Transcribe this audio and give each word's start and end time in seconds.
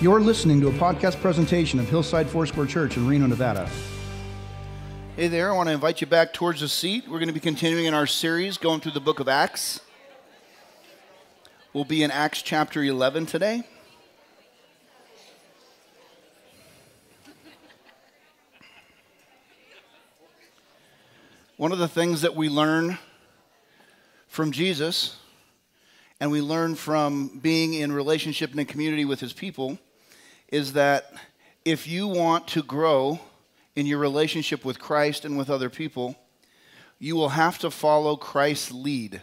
You're 0.00 0.20
listening 0.20 0.62
to 0.62 0.68
a 0.68 0.72
podcast 0.72 1.20
presentation 1.20 1.78
of 1.78 1.86
Hillside 1.86 2.26
Foursquare 2.26 2.64
Church 2.64 2.96
in 2.96 3.06
Reno, 3.06 3.26
Nevada. 3.26 3.68
Hey 5.14 5.28
there, 5.28 5.52
I 5.52 5.52
want 5.54 5.68
to 5.68 5.74
invite 5.74 6.00
you 6.00 6.06
back 6.06 6.32
towards 6.32 6.62
the 6.62 6.70
seat. 6.70 7.04
We're 7.06 7.18
going 7.18 7.28
to 7.28 7.34
be 7.34 7.38
continuing 7.38 7.84
in 7.84 7.92
our 7.92 8.06
series 8.06 8.56
going 8.56 8.80
through 8.80 8.92
the 8.92 9.00
book 9.00 9.20
of 9.20 9.28
Acts. 9.28 9.80
We'll 11.74 11.84
be 11.84 12.02
in 12.02 12.10
Acts 12.10 12.40
chapter 12.40 12.82
11 12.82 13.26
today. 13.26 13.62
One 21.58 21.72
of 21.72 21.78
the 21.78 21.88
things 21.88 22.22
that 22.22 22.34
we 22.34 22.48
learn 22.48 22.96
from 24.28 24.50
Jesus 24.50 25.18
and 26.20 26.30
we 26.30 26.40
learn 26.40 26.74
from 26.74 27.38
being 27.42 27.74
in 27.74 27.92
relationship 27.92 28.50
and 28.50 28.60
in 28.60 28.64
community 28.64 29.04
with 29.04 29.20
his 29.20 29.34
people 29.34 29.78
is 30.50 30.72
that 30.74 31.12
if 31.64 31.86
you 31.86 32.08
want 32.08 32.48
to 32.48 32.62
grow 32.62 33.20
in 33.76 33.86
your 33.86 33.98
relationship 33.98 34.64
with 34.64 34.78
Christ 34.78 35.24
and 35.24 35.38
with 35.38 35.48
other 35.48 35.70
people, 35.70 36.16
you 36.98 37.16
will 37.16 37.30
have 37.30 37.58
to 37.58 37.70
follow 37.70 38.16
Christ's 38.16 38.72
lead. 38.72 39.22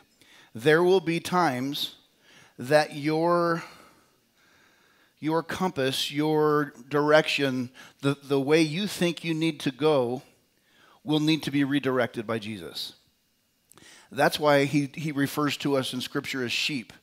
There 0.56 0.84
will 0.84 1.02
be 1.02 1.20
times 1.20 1.96
that 2.58 2.96
your 2.96 3.64
your 5.20 5.42
compass, 5.42 6.12
your 6.12 6.74
direction, 6.90 7.72
the, 8.02 8.16
the 8.24 8.40
way 8.40 8.62
you 8.62 8.86
think 8.86 9.24
you 9.24 9.34
need 9.34 9.60
to 9.60 9.72
go 9.72 10.22
will 11.04 11.20
need 11.20 11.42
to 11.42 11.50
be 11.50 11.64
redirected 11.64 12.28
by 12.28 12.38
Jesus. 12.38 12.94
That's 14.12 14.40
why 14.40 14.66
he, 14.66 14.92
he 14.94 15.12
refers 15.12 15.58
to 15.58 15.76
us 15.76 15.92
in 15.92 16.02
Scripture 16.02 16.44
as 16.44 16.52
sheep, 16.52 16.94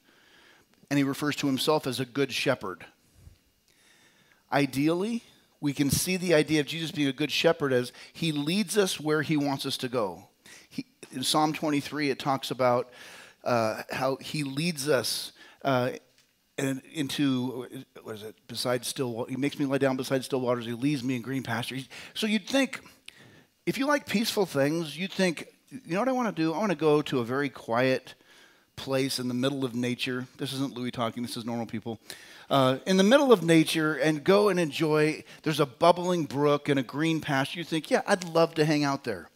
and 0.90 0.96
he 0.96 1.02
refers 1.02 1.34
to 1.36 1.48
himself 1.48 1.88
as 1.88 1.98
a 1.98 2.04
good 2.04 2.30
shepherd. 2.30 2.86
Ideally, 4.54 5.24
we 5.60 5.72
can 5.72 5.90
see 5.90 6.16
the 6.16 6.32
idea 6.32 6.60
of 6.60 6.66
Jesus 6.66 6.92
being 6.92 7.08
a 7.08 7.12
good 7.12 7.32
shepherd 7.32 7.72
as 7.72 7.92
he 8.12 8.30
leads 8.30 8.78
us 8.78 9.00
where 9.00 9.22
he 9.22 9.36
wants 9.36 9.66
us 9.66 9.76
to 9.78 9.88
go. 9.88 10.28
He, 10.68 10.86
in 11.10 11.24
Psalm 11.24 11.52
23, 11.52 12.10
it 12.10 12.20
talks 12.20 12.52
about 12.52 12.90
uh, 13.42 13.82
how 13.90 14.16
he 14.16 14.44
leads 14.44 14.88
us 14.88 15.32
uh, 15.64 15.90
into 16.56 17.66
what 18.02 18.14
is 18.14 18.22
it? 18.22 18.36
Beside 18.46 18.84
still, 18.84 19.24
he 19.24 19.34
makes 19.34 19.58
me 19.58 19.66
lie 19.66 19.78
down 19.78 19.96
beside 19.96 20.24
still 20.24 20.40
waters. 20.40 20.66
He 20.66 20.72
leads 20.72 21.02
me 21.02 21.16
in 21.16 21.22
green 21.22 21.42
pastures. 21.42 21.88
So 22.14 22.28
you'd 22.28 22.46
think 22.46 22.80
if 23.66 23.76
you 23.76 23.86
like 23.86 24.06
peaceful 24.06 24.46
things, 24.46 24.96
you'd 24.96 25.12
think, 25.12 25.48
you 25.70 25.94
know 25.94 25.98
what 25.98 26.08
I 26.08 26.12
want 26.12 26.34
to 26.34 26.42
do? 26.42 26.52
I 26.54 26.58
want 26.58 26.70
to 26.70 26.78
go 26.78 27.02
to 27.02 27.18
a 27.18 27.24
very 27.24 27.48
quiet 27.48 28.14
place 28.76 29.18
in 29.18 29.28
the 29.28 29.34
middle 29.34 29.64
of 29.64 29.74
nature. 29.74 30.26
This 30.38 30.52
isn't 30.52 30.74
Louie 30.74 30.90
talking, 30.90 31.22
this 31.22 31.36
is 31.36 31.44
normal 31.44 31.66
people. 31.66 32.00
Uh, 32.50 32.78
in 32.86 32.96
the 32.96 33.02
middle 33.02 33.32
of 33.32 33.42
nature 33.42 33.94
and 33.94 34.22
go 34.22 34.48
and 34.48 34.60
enjoy. 34.60 35.24
There's 35.42 35.60
a 35.60 35.66
bubbling 35.66 36.24
brook 36.24 36.68
and 36.68 36.78
a 36.78 36.82
green 36.82 37.20
pasture. 37.20 37.58
You 37.58 37.64
think, 37.64 37.90
yeah, 37.90 38.02
I'd 38.06 38.24
love 38.24 38.54
to 38.56 38.64
hang 38.64 38.84
out 38.84 39.04
there. 39.04 39.30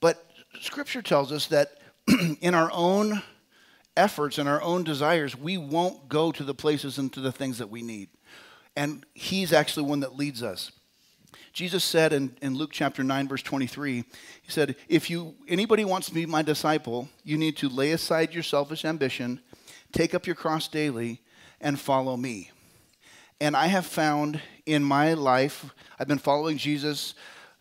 But 0.00 0.24
scripture 0.60 1.02
tells 1.02 1.32
us 1.32 1.46
that 1.46 1.78
in 2.40 2.54
our 2.54 2.70
own 2.72 3.22
efforts 3.96 4.38
and 4.38 4.48
our 4.48 4.62
own 4.62 4.84
desires, 4.84 5.36
we 5.36 5.58
won't 5.58 6.08
go 6.08 6.30
to 6.32 6.44
the 6.44 6.54
places 6.54 6.98
and 6.98 7.12
to 7.14 7.20
the 7.20 7.32
things 7.32 7.58
that 7.58 7.70
we 7.70 7.82
need. 7.82 8.08
And 8.76 9.04
He's 9.14 9.52
actually 9.52 9.86
one 9.86 10.00
that 10.00 10.16
leads 10.16 10.42
us. 10.42 10.70
Jesus 11.52 11.82
said 11.84 12.12
in, 12.12 12.36
in 12.42 12.54
Luke 12.54 12.70
chapter 12.72 13.02
9, 13.02 13.28
verse 13.28 13.42
23, 13.42 14.04
He 14.42 14.50
said, 14.50 14.76
If 14.88 15.10
you 15.10 15.34
anybody 15.48 15.84
wants 15.84 16.08
to 16.08 16.14
be 16.14 16.26
my 16.26 16.42
disciple, 16.42 17.08
you 17.24 17.36
need 17.36 17.56
to 17.58 17.68
lay 17.68 17.92
aside 17.92 18.34
your 18.34 18.42
selfish 18.42 18.84
ambition, 18.84 19.40
take 19.92 20.14
up 20.14 20.26
your 20.26 20.36
cross 20.36 20.68
daily, 20.68 21.20
and 21.60 21.78
follow 21.78 22.16
me. 22.16 22.50
And 23.40 23.56
I 23.56 23.66
have 23.66 23.86
found 23.86 24.40
in 24.66 24.82
my 24.82 25.14
life, 25.14 25.72
I've 25.98 26.08
been 26.08 26.18
following 26.18 26.58
Jesus. 26.58 27.14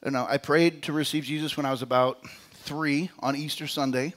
You 0.04 0.12
know, 0.12 0.26
I 0.28 0.38
prayed 0.38 0.84
to 0.84 0.94
receive 0.94 1.24
Jesus 1.24 1.56
when 1.56 1.66
I 1.66 1.72
was 1.72 1.82
about 1.82 2.20
three 2.54 3.10
on 3.20 3.36
Easter 3.36 3.68
Sunday. 3.68 4.14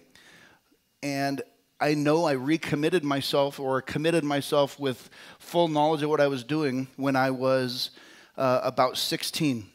And 1.03 1.43
I 1.81 1.95
know 1.95 2.25
I 2.25 2.33
recommitted 2.33 3.05
myself 3.05 3.59
or 3.59 3.81
committed 3.81 4.25
myself 4.25 4.79
with 4.79 5.09
full 5.39 5.69
knowledge 5.69 6.03
of 6.03 6.11
what 6.11 6.21
I 6.21 6.27
was 6.27 6.45
doing 6.45 6.89
when 6.97 7.17
I 7.17 7.31
was 7.31 7.91
uh, 8.37 8.61
about 8.63 8.97
16. 8.97 9.67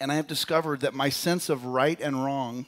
And 0.00 0.12
I 0.12 0.16
have 0.16 0.26
discovered 0.26 0.80
that 0.80 0.94
my 0.94 1.08
sense 1.08 1.48
of 1.48 1.64
right 1.64 2.00
and 2.00 2.24
wrong, 2.24 2.66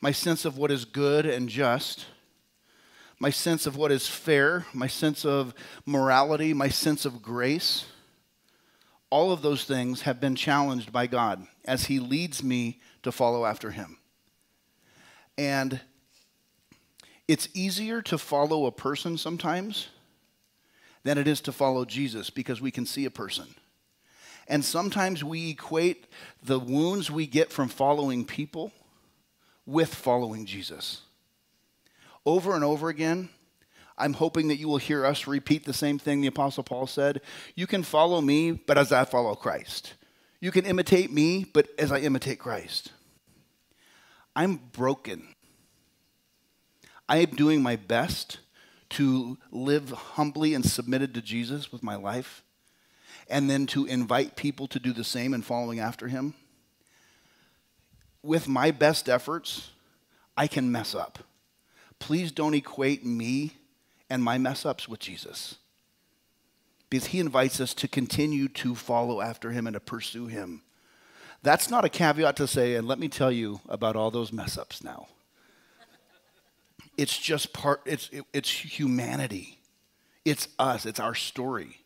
my 0.00 0.12
sense 0.12 0.44
of 0.44 0.58
what 0.58 0.70
is 0.70 0.84
good 0.84 1.26
and 1.26 1.48
just, 1.48 2.06
my 3.18 3.30
sense 3.30 3.66
of 3.66 3.76
what 3.76 3.90
is 3.90 4.06
fair, 4.06 4.66
my 4.72 4.86
sense 4.86 5.24
of 5.24 5.54
morality, 5.84 6.52
my 6.52 6.68
sense 6.68 7.04
of 7.04 7.22
grace, 7.22 7.86
all 9.10 9.32
of 9.32 9.42
those 9.42 9.64
things 9.64 10.02
have 10.02 10.20
been 10.20 10.36
challenged 10.36 10.92
by 10.92 11.06
God 11.06 11.46
as 11.64 11.86
He 11.86 11.98
leads 11.98 12.42
me 12.42 12.80
to 13.02 13.10
follow 13.10 13.46
after 13.46 13.70
Him. 13.70 13.98
And 15.38 15.80
it's 17.28 17.48
easier 17.54 18.02
to 18.02 18.18
follow 18.18 18.66
a 18.66 18.72
person 18.72 19.18
sometimes 19.18 19.88
than 21.02 21.18
it 21.18 21.28
is 21.28 21.40
to 21.42 21.52
follow 21.52 21.84
Jesus 21.84 22.30
because 22.30 22.60
we 22.60 22.70
can 22.70 22.86
see 22.86 23.04
a 23.04 23.10
person. 23.10 23.46
And 24.48 24.64
sometimes 24.64 25.24
we 25.24 25.50
equate 25.50 26.06
the 26.42 26.58
wounds 26.58 27.10
we 27.10 27.26
get 27.26 27.50
from 27.50 27.68
following 27.68 28.24
people 28.24 28.72
with 29.64 29.94
following 29.94 30.46
Jesus. 30.46 31.02
Over 32.24 32.54
and 32.54 32.64
over 32.64 32.88
again, 32.88 33.28
I'm 33.98 34.12
hoping 34.12 34.48
that 34.48 34.58
you 34.58 34.68
will 34.68 34.76
hear 34.76 35.04
us 35.04 35.26
repeat 35.26 35.64
the 35.64 35.72
same 35.72 35.98
thing 35.98 36.20
the 36.20 36.26
Apostle 36.26 36.62
Paul 36.62 36.86
said. 36.86 37.22
You 37.54 37.66
can 37.66 37.82
follow 37.82 38.20
me, 38.20 38.52
but 38.52 38.78
as 38.78 38.92
I 38.92 39.04
follow 39.04 39.34
Christ. 39.34 39.94
You 40.40 40.50
can 40.50 40.66
imitate 40.66 41.10
me, 41.10 41.46
but 41.52 41.68
as 41.78 41.90
I 41.90 42.00
imitate 42.00 42.38
Christ. 42.38 42.92
I'm 44.34 44.60
broken. 44.72 45.28
I 47.08 47.18
am 47.18 47.30
doing 47.30 47.62
my 47.62 47.76
best 47.76 48.38
to 48.90 49.38
live 49.50 49.90
humbly 49.90 50.54
and 50.54 50.64
submitted 50.64 51.14
to 51.14 51.22
Jesus 51.22 51.72
with 51.72 51.82
my 51.82 51.96
life 51.96 52.42
and 53.28 53.50
then 53.50 53.66
to 53.66 53.86
invite 53.86 54.36
people 54.36 54.66
to 54.68 54.78
do 54.78 54.92
the 54.92 55.04
same 55.04 55.34
and 55.34 55.44
following 55.44 55.80
after 55.80 56.08
him, 56.08 56.34
with 58.22 58.48
my 58.48 58.70
best 58.70 59.08
efforts, 59.08 59.70
I 60.36 60.46
can 60.46 60.70
mess 60.70 60.94
up. 60.94 61.20
Please 61.98 62.32
don't 62.32 62.54
equate 62.54 63.04
me 63.04 63.56
and 64.10 64.22
my 64.22 64.38
mess 64.38 64.66
ups 64.66 64.88
with 64.88 65.00
Jesus. 65.00 65.56
Because 66.90 67.06
he 67.06 67.20
invites 67.20 67.60
us 67.60 67.74
to 67.74 67.88
continue 67.88 68.48
to 68.48 68.74
follow 68.74 69.20
after 69.20 69.50
him 69.50 69.66
and 69.66 69.74
to 69.74 69.80
pursue 69.80 70.26
him. 70.26 70.62
That's 71.42 71.70
not 71.70 71.84
a 71.84 71.88
caveat 71.88 72.36
to 72.36 72.46
say, 72.46 72.74
and 72.74 72.86
let 72.86 72.98
me 72.98 73.08
tell 73.08 73.32
you 73.32 73.60
about 73.68 73.96
all 73.96 74.10
those 74.10 74.32
mess 74.32 74.56
ups 74.58 74.82
now. 74.82 75.08
It's 76.96 77.18
just 77.18 77.52
part, 77.52 77.82
it's, 77.84 78.08
it, 78.10 78.24
it's 78.32 78.50
humanity. 78.50 79.58
It's 80.24 80.48
us, 80.58 80.86
it's 80.86 81.00
our 81.00 81.14
story. 81.14 81.78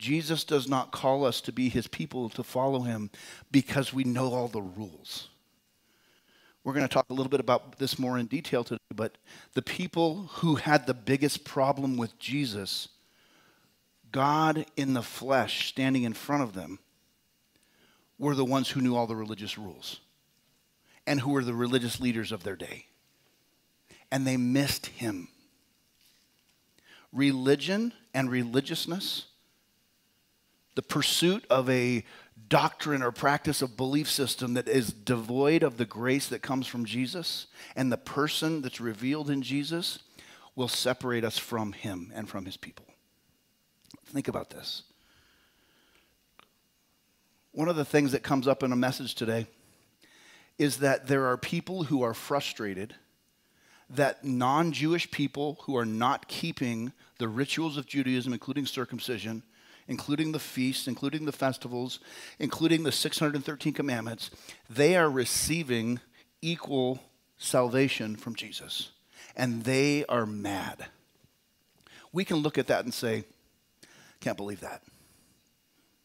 Jesus 0.00 0.44
does 0.44 0.66
not 0.66 0.92
call 0.92 1.26
us 1.26 1.42
to 1.42 1.52
be 1.52 1.68
his 1.68 1.86
people 1.86 2.30
to 2.30 2.42
follow 2.42 2.80
him 2.80 3.10
because 3.52 3.92
we 3.92 4.02
know 4.02 4.32
all 4.32 4.48
the 4.48 4.62
rules. 4.62 5.28
We're 6.64 6.72
going 6.72 6.88
to 6.88 6.92
talk 6.92 7.10
a 7.10 7.12
little 7.12 7.28
bit 7.28 7.40
about 7.40 7.78
this 7.78 7.98
more 7.98 8.16
in 8.18 8.24
detail 8.24 8.64
today, 8.64 8.80
but 8.94 9.18
the 9.52 9.60
people 9.60 10.30
who 10.36 10.54
had 10.54 10.86
the 10.86 10.94
biggest 10.94 11.44
problem 11.44 11.98
with 11.98 12.18
Jesus, 12.18 12.88
God 14.10 14.64
in 14.74 14.94
the 14.94 15.02
flesh 15.02 15.68
standing 15.68 16.04
in 16.04 16.14
front 16.14 16.44
of 16.44 16.54
them, 16.54 16.78
were 18.18 18.34
the 18.34 18.44
ones 18.44 18.70
who 18.70 18.80
knew 18.80 18.96
all 18.96 19.06
the 19.06 19.14
religious 19.14 19.58
rules 19.58 20.00
and 21.06 21.20
who 21.20 21.32
were 21.32 21.44
the 21.44 21.52
religious 21.52 22.00
leaders 22.00 22.32
of 22.32 22.42
their 22.42 22.56
day. 22.56 22.86
And 24.10 24.26
they 24.26 24.38
missed 24.38 24.86
him. 24.86 25.28
Religion 27.12 27.92
and 28.14 28.30
religiousness 28.30 29.26
the 30.80 30.86
pursuit 30.86 31.44
of 31.50 31.68
a 31.68 32.02
doctrine 32.48 33.02
or 33.02 33.12
practice 33.12 33.60
of 33.60 33.76
belief 33.76 34.10
system 34.10 34.54
that 34.54 34.66
is 34.66 34.90
devoid 34.90 35.62
of 35.62 35.76
the 35.76 35.84
grace 35.84 36.26
that 36.28 36.40
comes 36.40 36.66
from 36.66 36.86
Jesus 36.86 37.48
and 37.76 37.92
the 37.92 37.98
person 37.98 38.62
that's 38.62 38.80
revealed 38.80 39.28
in 39.28 39.42
Jesus 39.42 39.98
will 40.56 40.68
separate 40.68 41.22
us 41.22 41.36
from 41.36 41.72
him 41.72 42.10
and 42.14 42.30
from 42.30 42.46
his 42.46 42.56
people. 42.56 42.86
Think 44.06 44.26
about 44.26 44.48
this. 44.48 44.84
One 47.52 47.68
of 47.68 47.76
the 47.76 47.84
things 47.84 48.12
that 48.12 48.22
comes 48.22 48.48
up 48.48 48.62
in 48.62 48.72
a 48.72 48.76
message 48.76 49.14
today 49.14 49.48
is 50.56 50.78
that 50.78 51.08
there 51.08 51.26
are 51.26 51.36
people 51.36 51.84
who 51.84 52.00
are 52.00 52.14
frustrated 52.14 52.94
that 53.90 54.24
non 54.24 54.72
Jewish 54.72 55.10
people 55.10 55.58
who 55.64 55.76
are 55.76 55.84
not 55.84 56.26
keeping 56.26 56.94
the 57.18 57.28
rituals 57.28 57.76
of 57.76 57.84
Judaism, 57.84 58.32
including 58.32 58.64
circumcision, 58.64 59.42
including 59.90 60.30
the 60.30 60.38
feasts, 60.38 60.86
including 60.86 61.24
the 61.26 61.32
festivals, 61.32 61.98
including 62.38 62.84
the 62.84 62.92
613 62.92 63.72
commandments, 63.72 64.30
they 64.70 64.96
are 64.96 65.10
receiving 65.10 65.98
equal 66.40 67.00
salvation 67.36 68.14
from 68.14 68.36
Jesus. 68.36 68.92
And 69.36 69.64
they 69.64 70.04
are 70.06 70.26
mad. 70.26 70.86
We 72.12 72.24
can 72.24 72.36
look 72.36 72.56
at 72.56 72.68
that 72.68 72.84
and 72.84 72.94
say, 72.94 73.24
can't 74.20 74.36
believe 74.36 74.60
that. 74.60 74.82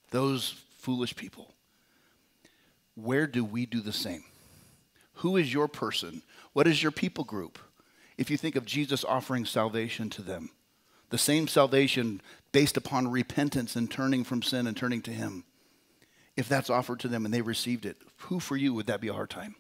those 0.10 0.56
foolish 0.78 1.16
people. 1.16 1.52
Where 2.96 3.28
do 3.28 3.44
we 3.44 3.66
do 3.66 3.82
the 3.82 3.94
same? 3.94 4.24
Who 5.16 5.38
is 5.38 5.54
your 5.54 5.68
person? 5.68 6.22
What 6.54 6.68
is 6.68 6.82
your 6.82 6.92
people 6.92 7.24
group? 7.24 7.60
If 8.18 8.30
you 8.30 8.38
think 8.38 8.56
of 8.56 8.66
Jesus 8.66 9.04
offering 9.04 9.46
salvation 9.46 10.10
to 10.12 10.22
them, 10.22 10.52
the 11.10 11.18
same 11.18 11.48
salvation 11.48 12.22
based 12.56 12.78
upon 12.78 13.12
repentance 13.12 13.76
and 13.76 13.92
turning 13.92 14.24
from 14.24 14.42
sin 14.42 14.66
and 14.66 14.78
turning 14.78 15.02
to 15.02 15.12
Him, 15.12 15.44
if 16.38 16.48
that's 16.48 16.70
offered 16.70 17.02
to 17.02 17.10
them 17.10 17.26
and 17.26 17.34
they 17.34 17.42
received 17.42 17.86
it, 17.86 17.98
who 18.16 18.40
for 18.40 18.56
you 18.56 18.74
would 18.74 18.88
that 18.88 19.02
be 19.02 19.10
a 19.10 19.14
hard 19.14 19.30
time? 19.30 19.56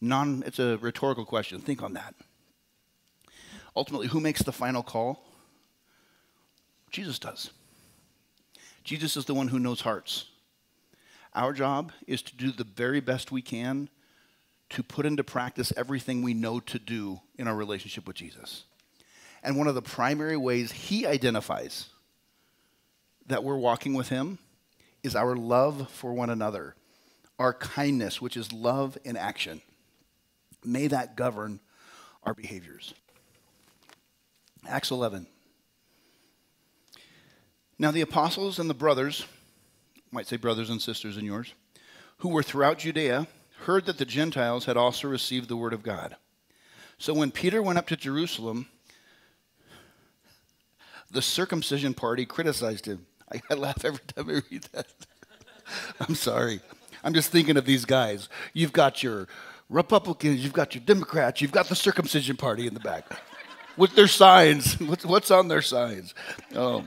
Non, 0.00 0.42
it's 0.46 0.58
a 0.58 0.78
rhetorical 0.78 1.26
question. 1.26 1.60
Think 1.60 1.82
on 1.82 1.92
that. 1.92 2.14
Ultimately, 3.76 4.06
who 4.06 4.18
makes 4.18 4.42
the 4.42 4.50
final 4.50 4.82
call? 4.82 5.22
Jesus 6.90 7.18
does. 7.18 7.50
Jesus 8.82 9.14
is 9.14 9.26
the 9.26 9.34
one 9.34 9.48
who 9.48 9.58
knows 9.58 9.82
hearts. 9.82 10.24
Our 11.34 11.52
job 11.52 11.92
is 12.06 12.22
to 12.22 12.34
do 12.34 12.50
the 12.50 12.64
very 12.64 13.00
best 13.00 13.30
we 13.30 13.42
can 13.42 13.90
to 14.70 14.82
put 14.82 15.04
into 15.04 15.22
practice 15.22 15.70
everything 15.76 16.22
we 16.22 16.32
know 16.32 16.60
to 16.60 16.78
do 16.78 17.20
in 17.36 17.46
our 17.46 17.54
relationship 17.54 18.06
with 18.06 18.16
Jesus. 18.16 18.64
And 19.42 19.58
one 19.58 19.68
of 19.68 19.74
the 19.74 19.82
primary 19.82 20.38
ways 20.38 20.72
he 20.72 21.06
identifies 21.06 21.90
that 23.32 23.44
we're 23.44 23.56
walking 23.56 23.94
with 23.94 24.08
him 24.08 24.38
is 25.02 25.16
our 25.16 25.34
love 25.36 25.90
for 25.90 26.12
one 26.12 26.30
another, 26.30 26.74
our 27.38 27.52
kindness, 27.52 28.20
which 28.20 28.36
is 28.36 28.52
love 28.52 28.96
in 29.04 29.16
action. 29.16 29.60
May 30.64 30.86
that 30.86 31.16
govern 31.16 31.60
our 32.22 32.34
behaviors. 32.34 32.94
Acts 34.68 34.90
11. 34.90 35.26
Now, 37.78 37.90
the 37.90 38.00
apostles 38.00 38.58
and 38.58 38.70
the 38.70 38.74
brothers, 38.74 39.26
might 40.12 40.28
say 40.28 40.36
brothers 40.36 40.70
and 40.70 40.80
sisters 40.80 41.16
in 41.16 41.24
yours, 41.24 41.52
who 42.18 42.28
were 42.28 42.42
throughout 42.42 42.78
Judea, 42.78 43.26
heard 43.62 43.86
that 43.86 43.98
the 43.98 44.04
Gentiles 44.04 44.66
had 44.66 44.76
also 44.76 45.08
received 45.08 45.48
the 45.48 45.56
word 45.56 45.72
of 45.72 45.82
God. 45.82 46.16
So 46.98 47.12
when 47.12 47.32
Peter 47.32 47.60
went 47.60 47.78
up 47.78 47.88
to 47.88 47.96
Jerusalem, 47.96 48.66
the 51.10 51.22
circumcision 51.22 51.94
party 51.94 52.24
criticized 52.24 52.86
him. 52.86 53.06
I, 53.32 53.40
I 53.50 53.54
laugh 53.54 53.84
every 53.84 54.00
time 54.06 54.28
I 54.28 54.42
read 54.50 54.62
that. 54.72 54.86
I'm 56.00 56.14
sorry. 56.14 56.60
I'm 57.04 57.14
just 57.14 57.30
thinking 57.30 57.56
of 57.56 57.64
these 57.64 57.84
guys. 57.84 58.28
You've 58.52 58.72
got 58.72 59.02
your 59.02 59.26
Republicans, 59.68 60.42
you've 60.42 60.52
got 60.52 60.74
your 60.74 60.84
Democrats, 60.84 61.40
you've 61.40 61.52
got 61.52 61.68
the 61.68 61.74
circumcision 61.74 62.36
party 62.36 62.66
in 62.66 62.74
the 62.74 62.80
back 62.80 63.06
with 63.76 63.94
their 63.94 64.06
signs. 64.06 64.74
What's 65.04 65.30
on 65.30 65.48
their 65.48 65.62
signs? 65.62 66.14
Oh. 66.54 66.86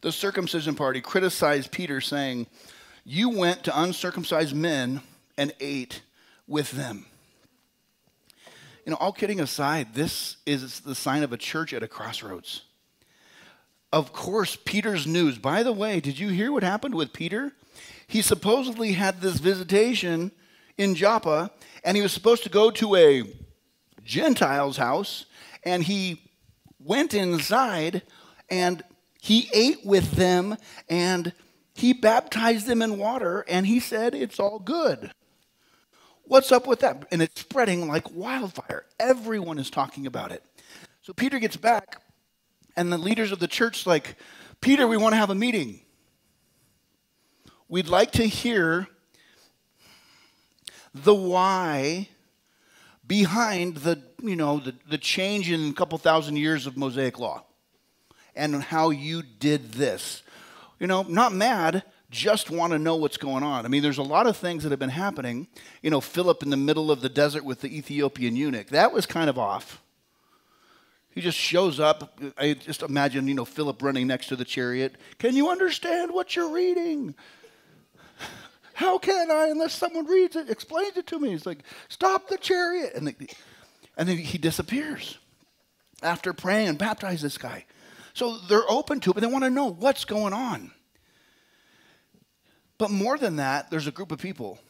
The 0.00 0.12
circumcision 0.12 0.74
party 0.74 1.00
criticized 1.00 1.72
Peter, 1.72 2.00
saying, 2.00 2.46
You 3.04 3.30
went 3.30 3.64
to 3.64 3.82
uncircumcised 3.82 4.54
men 4.54 5.00
and 5.36 5.52
ate 5.58 6.02
with 6.46 6.70
them. 6.72 7.06
You 8.84 8.92
know, 8.92 8.98
all 9.00 9.12
kidding 9.12 9.40
aside, 9.40 9.94
this 9.94 10.36
is 10.46 10.80
the 10.80 10.94
sign 10.94 11.22
of 11.22 11.32
a 11.32 11.36
church 11.36 11.72
at 11.74 11.82
a 11.82 11.88
crossroads. 11.88 12.62
Of 13.92 14.12
course, 14.12 14.56
Peter's 14.64 15.06
news. 15.06 15.38
By 15.38 15.62
the 15.62 15.72
way, 15.72 16.00
did 16.00 16.18
you 16.18 16.28
hear 16.28 16.52
what 16.52 16.62
happened 16.62 16.94
with 16.94 17.12
Peter? 17.12 17.52
He 18.06 18.22
supposedly 18.22 18.92
had 18.92 19.20
this 19.20 19.38
visitation 19.38 20.32
in 20.76 20.94
Joppa, 20.94 21.50
and 21.84 21.96
he 21.96 22.02
was 22.02 22.12
supposed 22.12 22.42
to 22.44 22.50
go 22.50 22.70
to 22.70 22.96
a 22.96 23.22
Gentile's 24.04 24.76
house, 24.76 25.26
and 25.64 25.82
he 25.82 26.22
went 26.78 27.14
inside 27.14 28.02
and 28.50 28.82
he 29.20 29.50
ate 29.52 29.84
with 29.84 30.12
them 30.12 30.56
and 30.88 31.32
he 31.74 31.92
baptized 31.92 32.66
them 32.66 32.82
in 32.82 32.98
water, 32.98 33.44
and 33.48 33.64
he 33.64 33.78
said, 33.78 34.12
It's 34.12 34.40
all 34.40 34.58
good. 34.58 35.12
What's 36.24 36.50
up 36.50 36.66
with 36.66 36.80
that? 36.80 37.06
And 37.12 37.22
it's 37.22 37.40
spreading 37.40 37.86
like 37.86 38.12
wildfire. 38.12 38.84
Everyone 38.98 39.58
is 39.58 39.70
talking 39.70 40.04
about 40.04 40.32
it. 40.32 40.42
So 41.02 41.12
Peter 41.12 41.38
gets 41.38 41.56
back, 41.56 42.02
and 42.78 42.92
the 42.92 42.98
leaders 42.98 43.32
of 43.32 43.40
the 43.40 43.48
church 43.48 43.86
like, 43.86 44.14
Peter, 44.60 44.86
we 44.86 44.96
want 44.96 45.12
to 45.12 45.16
have 45.16 45.30
a 45.30 45.34
meeting. 45.34 45.80
We'd 47.68 47.88
like 47.88 48.12
to 48.12 48.22
hear 48.22 48.86
the 50.94 51.14
why 51.14 52.08
behind 53.06 53.78
the, 53.78 54.00
you 54.22 54.36
know, 54.36 54.60
the, 54.60 54.74
the 54.88 54.96
change 54.96 55.50
in 55.50 55.70
a 55.70 55.72
couple 55.72 55.98
thousand 55.98 56.36
years 56.36 56.66
of 56.66 56.76
Mosaic 56.76 57.18
law 57.18 57.44
and 58.36 58.62
how 58.62 58.90
you 58.90 59.22
did 59.22 59.72
this. 59.72 60.22
You 60.78 60.86
know, 60.86 61.02
not 61.02 61.32
mad, 61.32 61.82
just 62.10 62.48
want 62.48 62.72
to 62.72 62.78
know 62.78 62.94
what's 62.94 63.16
going 63.16 63.42
on. 63.42 63.64
I 63.64 63.68
mean, 63.68 63.82
there's 63.82 63.98
a 63.98 64.02
lot 64.02 64.28
of 64.28 64.36
things 64.36 64.62
that 64.62 64.70
have 64.70 64.78
been 64.78 64.88
happening. 64.88 65.48
You 65.82 65.90
know, 65.90 66.00
Philip 66.00 66.44
in 66.44 66.50
the 66.50 66.56
middle 66.56 66.92
of 66.92 67.00
the 67.00 67.08
desert 67.08 67.44
with 67.44 67.60
the 67.60 67.76
Ethiopian 67.76 68.36
eunuch, 68.36 68.68
that 68.68 68.92
was 68.92 69.04
kind 69.04 69.28
of 69.28 69.36
off. 69.36 69.82
He 71.10 71.20
just 71.20 71.38
shows 71.38 71.80
up. 71.80 72.20
I 72.36 72.54
just 72.54 72.82
imagine, 72.82 73.26
you 73.26 73.34
know, 73.34 73.44
Philip 73.44 73.82
running 73.82 74.06
next 74.06 74.28
to 74.28 74.36
the 74.36 74.44
chariot. 74.44 74.96
Can 75.18 75.34
you 75.34 75.50
understand 75.50 76.12
what 76.12 76.36
you're 76.36 76.52
reading? 76.52 77.14
How 78.74 78.98
can 78.98 79.30
I 79.30 79.48
unless 79.48 79.74
someone 79.74 80.06
reads 80.06 80.36
it, 80.36 80.48
explains 80.48 80.96
it 80.96 81.08
to 81.08 81.18
me? 81.18 81.30
He's 81.30 81.46
like, 81.46 81.64
stop 81.88 82.28
the 82.28 82.38
chariot. 82.38 82.92
And, 82.94 83.08
the, 83.08 83.14
and 83.96 84.08
then 84.08 84.16
he 84.16 84.38
disappears 84.38 85.18
after 86.02 86.32
praying 86.32 86.68
and 86.68 86.78
baptize 86.78 87.20
this 87.20 87.38
guy. 87.38 87.64
So 88.14 88.38
they're 88.48 88.70
open 88.70 89.00
to 89.00 89.10
it, 89.10 89.14
but 89.14 89.20
they 89.20 89.26
want 89.26 89.44
to 89.44 89.50
know 89.50 89.66
what's 89.66 90.04
going 90.04 90.32
on. 90.32 90.70
But 92.78 92.92
more 92.92 93.18
than 93.18 93.36
that, 93.36 93.70
there's 93.70 93.88
a 93.88 93.90
group 93.90 94.12
of 94.12 94.20
people, 94.20 94.60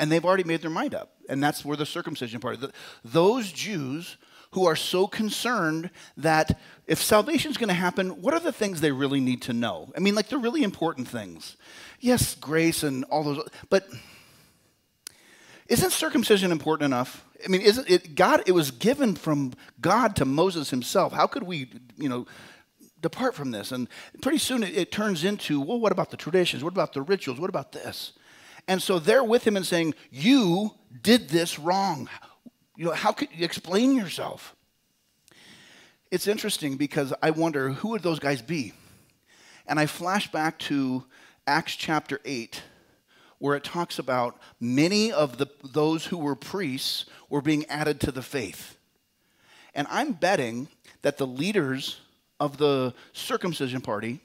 and 0.00 0.10
they've 0.10 0.24
already 0.24 0.42
made 0.42 0.60
their 0.60 0.70
mind 0.70 0.94
up. 0.94 1.12
And 1.28 1.40
that's 1.40 1.64
where 1.64 1.76
the 1.76 1.86
circumcision 1.86 2.40
part. 2.40 2.58
Those 3.04 3.52
Jews 3.52 4.16
who 4.52 4.66
are 4.66 4.76
so 4.76 5.06
concerned 5.06 5.90
that 6.16 6.58
if 6.86 7.02
salvation 7.02 7.50
is 7.50 7.56
going 7.56 7.68
to 7.68 7.74
happen, 7.74 8.22
what 8.22 8.34
are 8.34 8.40
the 8.40 8.52
things 8.52 8.80
they 8.80 8.92
really 8.92 9.20
need 9.20 9.42
to 9.42 9.52
know? 9.52 9.92
I 9.96 10.00
mean, 10.00 10.14
like 10.14 10.28
the 10.28 10.38
really 10.38 10.62
important 10.62 11.08
things 11.08 11.56
yes, 12.00 12.34
grace 12.34 12.82
and 12.82 13.04
all 13.04 13.22
those, 13.22 13.48
but 13.70 13.88
isn't 15.68 15.92
circumcision 15.92 16.52
important 16.52 16.84
enough? 16.86 17.24
I 17.44 17.48
mean, 17.48 17.62
isn't 17.62 17.88
it 17.88 18.14
God? 18.14 18.42
It 18.46 18.52
was 18.52 18.70
given 18.70 19.14
from 19.14 19.54
God 19.80 20.16
to 20.16 20.24
Moses 20.24 20.70
himself. 20.70 21.12
How 21.12 21.26
could 21.26 21.44
we, 21.44 21.70
you 21.96 22.08
know, 22.08 22.26
depart 23.00 23.34
from 23.34 23.52
this? 23.52 23.72
And 23.72 23.88
pretty 24.20 24.38
soon 24.38 24.62
it, 24.62 24.76
it 24.76 24.92
turns 24.92 25.24
into, 25.24 25.60
well, 25.60 25.80
what 25.80 25.92
about 25.92 26.10
the 26.10 26.16
traditions? 26.16 26.62
What 26.62 26.72
about 26.72 26.92
the 26.92 27.02
rituals? 27.02 27.40
What 27.40 27.50
about 27.50 27.72
this? 27.72 28.12
And 28.68 28.82
so 28.82 28.98
they're 28.98 29.24
with 29.24 29.46
him 29.46 29.56
and 29.56 29.66
saying, 29.66 29.94
you 30.10 30.72
did 31.02 31.28
this 31.28 31.58
wrong. 31.58 32.08
You 32.76 32.86
know, 32.86 32.92
how 32.92 33.12
could 33.12 33.28
you 33.34 33.44
explain 33.44 33.94
yourself? 33.94 34.56
It's 36.10 36.26
interesting 36.26 36.76
because 36.76 37.12
I 37.22 37.30
wonder 37.30 37.70
who 37.70 37.88
would 37.88 38.02
those 38.02 38.18
guys 38.18 38.42
be? 38.42 38.72
And 39.66 39.78
I 39.78 39.86
flash 39.86 40.30
back 40.30 40.58
to 40.60 41.04
Acts 41.46 41.76
chapter 41.76 42.20
8, 42.24 42.62
where 43.38 43.56
it 43.56 43.64
talks 43.64 43.98
about 43.98 44.38
many 44.60 45.12
of 45.12 45.38
the, 45.38 45.46
those 45.72 46.06
who 46.06 46.18
were 46.18 46.34
priests 46.34 47.06
were 47.28 47.40
being 47.42 47.64
added 47.66 48.00
to 48.00 48.12
the 48.12 48.22
faith. 48.22 48.76
And 49.74 49.86
I'm 49.90 50.12
betting 50.12 50.68
that 51.02 51.18
the 51.18 51.26
leaders 51.26 52.00
of 52.38 52.58
the 52.58 52.94
circumcision 53.12 53.80
party 53.80 54.20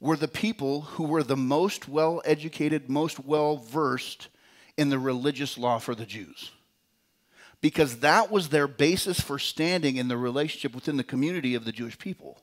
were 0.00 0.16
the 0.16 0.28
people 0.28 0.82
who 0.82 1.04
were 1.04 1.22
the 1.22 1.36
most 1.36 1.88
well 1.88 2.22
educated, 2.24 2.88
most 2.88 3.24
well 3.24 3.56
versed 3.56 4.28
in 4.76 4.90
the 4.90 4.98
religious 4.98 5.56
law 5.56 5.78
for 5.78 5.94
the 5.94 6.06
Jews. 6.06 6.50
Because 7.60 7.98
that 8.00 8.30
was 8.30 8.48
their 8.48 8.68
basis 8.68 9.20
for 9.20 9.38
standing 9.38 9.96
in 9.96 10.08
the 10.08 10.16
relationship 10.16 10.74
within 10.74 10.96
the 10.96 11.04
community 11.04 11.54
of 11.54 11.64
the 11.64 11.72
Jewish 11.72 11.98
people. 11.98 12.42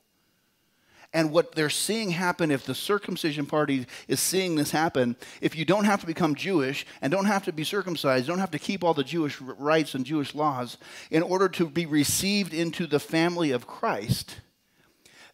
And 1.15 1.31
what 1.31 1.53
they're 1.53 1.69
seeing 1.69 2.09
happen 2.09 2.49
if 2.49 2.65
the 2.65 2.73
circumcision 2.73 3.45
party 3.45 3.85
is 4.07 4.19
seeing 4.19 4.55
this 4.55 4.71
happen 4.71 5.15
if 5.41 5.55
you 5.55 5.63
don't 5.63 5.85
have 5.85 6.01
to 6.01 6.07
become 6.07 6.33
jewish 6.33 6.85
and 7.01 7.11
don't 7.11 7.25
have 7.25 7.45
to 7.45 7.53
be 7.53 7.63
circumcised 7.63 8.27
don't 8.27 8.39
have 8.39 8.51
to 8.51 8.59
keep 8.59 8.83
all 8.83 8.95
the 8.95 9.03
jewish 9.03 9.39
rites 9.39 9.93
and 9.93 10.05
jewish 10.05 10.33
laws 10.33 10.77
in 11.11 11.21
order 11.21 11.47
to 11.47 11.69
be 11.69 11.85
received 11.85 12.53
into 12.53 12.87
the 12.87 12.99
family 12.99 13.51
of 13.51 13.67
christ 13.67 14.37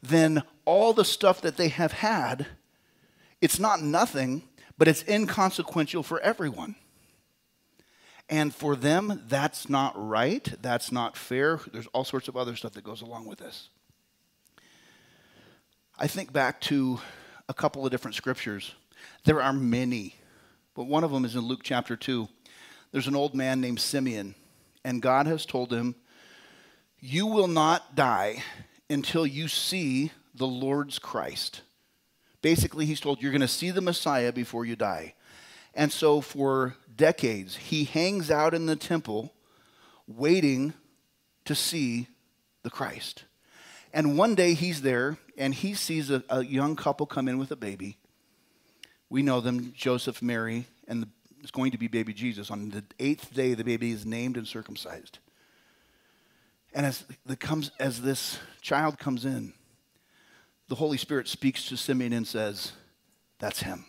then 0.04 0.44
all 0.66 0.92
the 0.92 1.06
stuff 1.06 1.42
that 1.42 1.56
they 1.56 1.70
have 1.70 1.94
had 1.94 2.46
it's 3.42 3.60
not 3.60 3.82
nothing 3.82 4.44
but 4.78 4.88
it's 4.88 5.04
inconsequential 5.08 6.04
for 6.04 6.20
everyone 6.20 6.76
and 8.30 8.54
for 8.54 8.76
them 8.76 9.24
that's 9.28 9.70
not 9.70 9.94
right 9.96 10.54
that's 10.62 10.92
not 10.92 11.18
fair 11.18 11.60
there's 11.74 11.88
all 11.88 12.04
sorts 12.04 12.28
of 12.28 12.38
other 12.38 12.56
stuff 12.56 12.74
that 12.74 12.84
goes 12.84 13.02
along 13.02 13.26
with 13.26 13.40
this 13.40 13.70
I 16.02 16.08
think 16.08 16.32
back 16.32 16.62
to 16.62 17.02
a 17.50 17.54
couple 17.54 17.84
of 17.84 17.92
different 17.92 18.16
scriptures. 18.16 18.74
There 19.26 19.42
are 19.42 19.52
many, 19.52 20.16
but 20.74 20.86
one 20.86 21.04
of 21.04 21.12
them 21.12 21.26
is 21.26 21.36
in 21.36 21.42
Luke 21.42 21.60
chapter 21.62 21.98
2. 21.98 22.30
There's 22.94 23.08
an 23.08 23.18
old 23.18 23.36
man 23.36 23.60
named 23.60 23.82
Simeon, 23.82 24.34
and 24.86 25.02
God 25.02 25.28
has 25.28 25.46
told 25.46 25.74
him, 25.74 25.96
You 27.02 27.26
will 27.26 27.50
not 27.50 27.96
die 27.96 28.44
until 28.90 29.28
you 29.28 29.50
see 29.50 30.14
the 30.34 30.48
Lord's 30.48 31.00
Christ. 31.00 31.64
Basically, 32.42 32.86
he's 32.86 33.02
told, 33.02 33.22
You're 33.22 33.34
going 33.34 33.42
to 33.42 33.48
see 33.50 33.72
the 33.72 33.82
Messiah 33.82 34.32
before 34.32 34.64
you 34.64 34.78
die. 34.78 35.16
And 35.74 35.92
so, 35.92 36.22
for 36.22 36.76
decades, 37.00 37.56
he 37.56 37.86
hangs 37.86 38.30
out 38.30 38.54
in 38.54 38.68
the 38.68 38.76
temple 38.76 39.34
waiting 40.06 40.74
to 41.46 41.56
see 41.56 42.08
the 42.62 42.70
Christ. 42.70 43.24
And 43.92 44.18
one 44.18 44.36
day 44.36 44.54
he's 44.54 44.84
there 44.84 45.18
and 45.38 45.56
he 45.56 45.74
sees 45.74 46.12
a, 46.12 46.24
a 46.30 46.44
young 46.44 46.76
couple 46.76 47.08
come 47.08 47.28
in 47.28 47.40
with 47.40 47.50
a 47.50 47.56
baby. 47.56 47.98
We 49.10 49.24
know 49.24 49.40
them, 49.40 49.74
Joseph, 49.76 50.22
Mary, 50.22 50.66
and 50.88 51.02
the, 51.02 51.08
it's 51.42 51.50
going 51.50 51.72
to 51.72 51.78
be 51.78 51.88
baby 51.88 52.14
Jesus. 52.14 52.52
On 52.52 52.70
the 52.70 52.84
eighth 53.00 53.34
day, 53.34 53.56
the 53.56 53.64
baby 53.64 53.92
is 53.92 54.06
named 54.06 54.38
and 54.38 54.48
circumcised. 54.48 55.18
And 56.74 56.86
as, 56.86 57.06
the 57.26 57.36
comes, 57.36 57.72
as 57.80 58.02
this 58.02 58.38
child 58.62 59.00
comes 59.00 59.26
in, 59.26 59.54
the 60.68 60.76
Holy 60.76 60.98
Spirit 60.98 61.28
speaks 61.28 61.68
to 61.70 61.78
Simeon 61.78 62.14
and 62.14 62.28
says, 62.28 62.74
That's 63.40 63.62
him. 63.62 63.86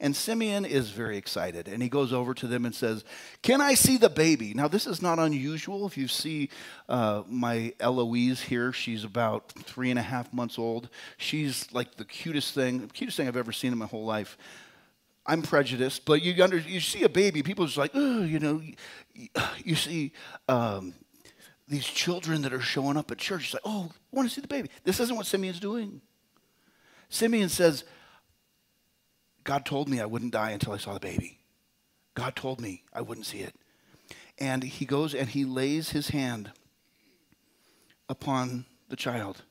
And 0.00 0.14
Simeon 0.14 0.64
is 0.64 0.90
very 0.90 1.16
excited, 1.16 1.68
and 1.68 1.82
he 1.82 1.88
goes 1.88 2.12
over 2.12 2.34
to 2.34 2.46
them 2.46 2.64
and 2.64 2.74
says, 2.74 3.04
Can 3.42 3.60
I 3.60 3.74
see 3.74 3.96
the 3.96 4.08
baby? 4.08 4.54
Now, 4.54 4.68
this 4.68 4.86
is 4.86 5.00
not 5.00 5.18
unusual. 5.18 5.86
If 5.86 5.96
you 5.96 6.08
see 6.08 6.50
uh, 6.88 7.22
my 7.28 7.72
Eloise 7.80 8.42
here, 8.42 8.72
she's 8.72 9.04
about 9.04 9.52
three 9.52 9.90
and 9.90 9.98
a 9.98 10.02
half 10.02 10.32
months 10.32 10.58
old. 10.58 10.88
She's 11.16 11.72
like 11.72 11.96
the 11.96 12.04
cutest 12.04 12.54
thing, 12.54 12.88
cutest 12.88 13.16
thing 13.16 13.28
I've 13.28 13.36
ever 13.36 13.52
seen 13.52 13.72
in 13.72 13.78
my 13.78 13.86
whole 13.86 14.04
life. 14.04 14.36
I'm 15.26 15.42
prejudiced, 15.42 16.04
but 16.04 16.22
you, 16.22 16.42
under, 16.42 16.58
you 16.58 16.80
see 16.80 17.02
a 17.02 17.08
baby, 17.08 17.42
people 17.42 17.64
are 17.64 17.68
just 17.68 17.78
like, 17.78 17.94
you 17.94 18.38
know, 18.38 18.60
you, 19.14 19.28
you 19.64 19.74
see 19.74 20.12
um, 20.48 20.92
these 21.66 21.86
children 21.86 22.42
that 22.42 22.52
are 22.52 22.60
showing 22.60 22.96
up 22.96 23.10
at 23.10 23.18
church. 23.18 23.44
It's 23.44 23.54
like, 23.54 23.62
oh, 23.64 23.90
I 23.90 24.16
want 24.16 24.28
to 24.28 24.34
see 24.34 24.42
the 24.42 24.48
baby. 24.48 24.68
This 24.84 25.00
isn't 25.00 25.16
what 25.16 25.26
Simeon's 25.26 25.60
doing. 25.60 26.02
Simeon 27.08 27.48
says, 27.48 27.84
God 29.44 29.64
told 29.64 29.88
me 29.88 30.00
I 30.00 30.06
wouldn't 30.06 30.32
die 30.32 30.50
until 30.50 30.72
I 30.72 30.78
saw 30.78 30.94
the 30.94 31.00
baby. 31.00 31.38
God 32.14 32.34
told 32.34 32.60
me 32.60 32.82
I 32.92 33.02
wouldn't 33.02 33.26
see 33.26 33.40
it. 33.40 33.54
And 34.38 34.64
he 34.64 34.84
goes 34.84 35.14
and 35.14 35.28
he 35.28 35.44
lays 35.44 35.90
his 35.90 36.08
hand 36.08 36.50
upon 38.08 38.64
the 38.88 38.96
child. 38.96 39.42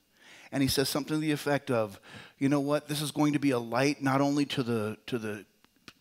And 0.52 0.62
he 0.62 0.68
says 0.68 0.90
something 0.90 1.16
to 1.16 1.20
the 1.20 1.32
effect 1.32 1.72
of, 1.72 2.00
you 2.38 2.50
know 2.50 2.60
what, 2.60 2.88
this 2.88 3.02
is 3.02 3.12
going 3.12 3.34
to 3.34 3.40
be 3.40 3.52
a 3.52 3.60
light 3.60 4.02
not 4.02 4.22
only 4.22 4.46
to 4.48 4.64
the, 4.64 4.98
to 5.08 5.18
the 5.18 5.46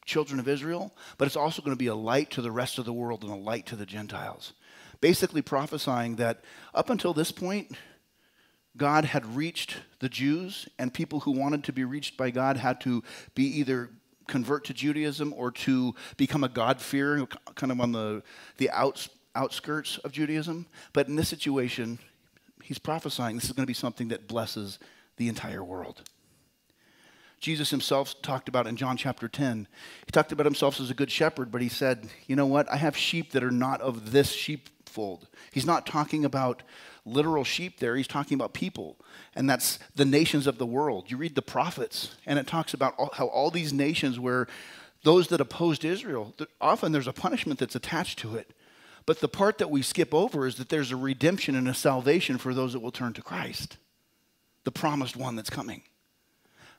children 0.05 0.41
of 0.41 0.49
Israel, 0.49 0.93
but 1.17 1.27
it's 1.27 1.37
also 1.37 1.63
going 1.63 1.75
to 1.75 1.79
be 1.79 1.87
a 1.87 1.95
light 1.95 2.31
to 2.33 2.43
the 2.43 2.51
rest 2.51 2.79
of 2.79 2.85
the 2.85 2.93
world 2.93 3.23
and 3.23 3.33
a 3.33 3.37
light 3.37 3.67
to 3.67 3.77
the 3.77 3.87
Gentiles. 3.87 4.53
Basically 5.01 5.43
prophesying 5.43 6.17
that 6.17 6.43
up 6.75 6.91
until 6.91 7.15
this 7.15 7.33
point, 7.33 7.73
God 8.77 9.05
had 9.05 9.37
reached 9.37 9.77
the 9.99 10.09
Jews, 10.09 10.69
and 10.79 10.93
people 10.93 11.21
who 11.21 11.33
wanted 11.33 11.65
to 11.65 11.73
be 11.73 11.85
reached 11.85 12.17
by 12.17 12.31
God 12.31 12.57
had 12.57 12.81
to 12.83 13.03
be 13.35 13.45
either 13.59 13.91
convert 14.27 14.65
to 14.65 14.75
Judaism 14.75 15.35
or 15.37 15.51
to 15.51 15.95
become 16.17 16.43
a 16.45 16.49
God-fearer, 16.49 17.27
kind 17.55 17.71
of 17.71 17.81
on 17.81 17.93
the, 17.93 18.23
the 18.57 18.71
outs, 18.71 19.09
outskirts 19.35 19.99
of 19.99 20.13
Judaism. 20.13 20.67
But 20.93 21.09
in 21.09 21.17
this 21.17 21.29
situation, 21.29 21.99
he's 22.63 22.79
prophesying 22.79 23.37
this 23.37 23.45
is 23.45 23.53
going 23.53 23.65
to 23.65 23.67
be 23.67 23.75
something 23.75 24.09
that 24.09 24.29
blesses 24.29 24.79
the 25.17 25.29
entire 25.29 25.63
world. 25.63 26.03
Jesus 27.41 27.71
himself 27.71 28.23
talked 28.23 28.49
about 28.49 28.69
in 28.69 28.77
John 28.77 28.97
chapter 28.97 29.27
10. 29.27 29.67
He 30.07 30.11
talked 30.13 30.31
about 30.31 30.47
himself 30.47 30.81
as 30.81 30.91
a 30.91 30.95
good 30.95 31.11
shepherd, 31.11 31.51
but 31.51 31.61
he 31.61 31.69
said, 31.69 32.09
You 32.29 32.37
know 32.37 32.47
what? 32.47 32.71
I 32.71 32.77
have 32.77 32.97
sheep 32.97 33.33
that 33.33 33.43
are 33.43 33.51
not 33.51 33.81
of 33.81 34.13
this 34.13 34.31
sheepfold. 34.31 35.27
He's 35.51 35.67
not 35.67 35.85
talking 35.85 36.25
about 36.25 36.63
literal 37.05 37.45
sheep 37.45 37.79
there. 37.79 37.97
He's 37.97 38.07
talking 38.07 38.35
about 38.35 38.53
people, 38.53 38.97
and 39.35 39.49
that's 39.49 39.79
the 39.95 40.05
nations 40.05 40.47
of 40.47 40.59
the 40.59 40.67
world. 40.67 41.11
You 41.11 41.17
read 41.17 41.35
the 41.35 41.43
prophets, 41.43 42.15
and 42.27 42.39
it 42.39 42.47
talks 42.47 42.75
about 42.75 42.95
all, 42.97 43.11
how 43.15 43.27
all 43.27 43.51
these 43.51 43.73
nations 43.73 44.19
were 44.19 44.49
those 45.03 45.29
that 45.29 45.41
opposed 45.41 45.85
Israel. 45.85 46.35
Often 46.61 46.93
there's 46.93 47.09
a 47.09 47.13
punishment 47.13 47.59
that's 47.59 47.75
attached 47.75 48.19
to 48.21 48.37
it. 48.37 48.53
But 49.05 49.21
the 49.21 49.29
part 49.29 49.59
that 49.59 49.71
we 49.71 49.83
skip 49.83 50.15
over 50.15 50.47
is 50.47 50.57
that 50.57 50.69
there's 50.69 50.93
a 50.93 50.97
redemption 50.97 51.57
and 51.57 51.69
a 51.69 51.75
salvation 51.75 52.39
for 52.39 52.55
those 52.55 52.73
that 52.73 52.81
will 52.81 52.93
turn 52.93 53.13
to 53.15 53.23
Christ, 53.23 53.79
the 54.63 54.71
promised 54.71 55.17
one 55.17 55.35
that's 55.35 55.51
coming. 55.51 55.83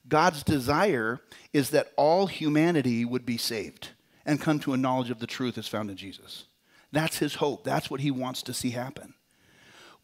God's 0.08 0.44
desire 0.44 1.20
is 1.52 1.72
that 1.72 1.92
all 1.98 2.28
humanity 2.28 3.04
would 3.04 3.26
be 3.26 3.38
saved 3.38 3.90
and 4.26 4.40
come 4.40 4.60
to 4.60 4.74
a 4.74 4.78
knowledge 4.78 5.10
of 5.10 5.20
the 5.20 5.28
truth 5.28 5.58
as 5.58 5.68
found 5.68 5.90
in 5.90 5.98
Jesus. 5.98 6.46
That's 6.94 7.18
his 7.18 7.36
hope. 7.36 7.66
That's 7.66 7.90
what 7.90 8.00
he 8.00 8.12
wants 8.12 8.42
to 8.44 8.54
see 8.54 8.70
happen 8.70 9.16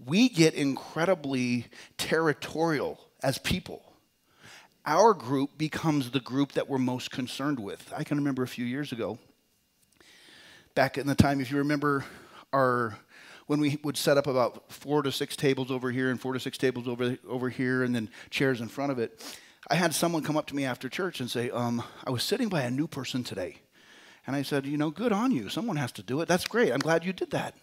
we 0.06 0.30
get 0.30 0.54
incredibly 0.54 1.66
territorial 1.98 3.00
as 3.22 3.38
people. 3.38 3.84
Our 4.86 5.14
group 5.14 5.58
becomes 5.58 6.12
the 6.12 6.20
group 6.20 6.54
that 6.54 6.70
we're 6.70 6.78
most 6.78 7.12
concerned 7.12 7.60
with. 7.60 7.92
I 7.96 8.04
can 8.04 8.18
remember 8.18 8.44
a 8.44 8.48
few 8.48 8.66
years 8.66 8.92
ago, 8.92 9.20
back 10.74 10.98
in 10.98 11.06
the 11.06 11.16
time, 11.16 11.42
if 11.42 11.52
you 11.52 11.58
remember 11.58 12.06
our 12.54 12.98
when 13.48 13.60
we 13.60 13.80
would 13.84 13.98
set 13.98 14.16
up 14.16 14.28
about 14.28 14.72
four 14.72 15.02
to 15.02 15.12
six 15.12 15.36
tables 15.36 15.72
over 15.72 15.90
here 15.90 16.12
and 16.12 16.22
four 16.22 16.34
to 16.34 16.40
six 16.40 16.56
tables 16.56 16.88
over, 16.88 17.18
over 17.28 17.50
here 17.50 17.82
and 17.82 17.96
then 17.96 18.08
chairs 18.30 18.62
in 18.62 18.68
front 18.68 18.92
of 18.92 19.00
it, 19.00 19.40
I 19.68 19.74
had 19.74 19.96
someone 19.96 20.22
come 20.22 20.38
up 20.38 20.46
to 20.48 20.56
me 20.56 20.66
after 20.66 20.88
church 20.88 21.20
and 21.20 21.32
say, 21.32 21.50
um, 21.50 21.82
I 22.06 22.12
was 22.12 22.22
sitting 22.22 22.48
by 22.48 22.62
a 22.62 22.70
new 22.70 22.88
person 22.88 23.24
today. 23.24 23.58
And 24.28 24.36
I 24.36 24.44
said, 24.44 24.68
You 24.68 24.78
know, 24.78 24.92
good 24.92 25.12
on 25.12 25.32
you. 25.32 25.50
Someone 25.50 25.78
has 25.78 25.92
to 25.94 26.04
do 26.04 26.22
it. 26.22 26.28
That's 26.28 26.46
great. 26.46 26.72
I'm 26.72 26.80
glad 26.80 27.04
you 27.04 27.12
did 27.12 27.32
that. 27.32 27.56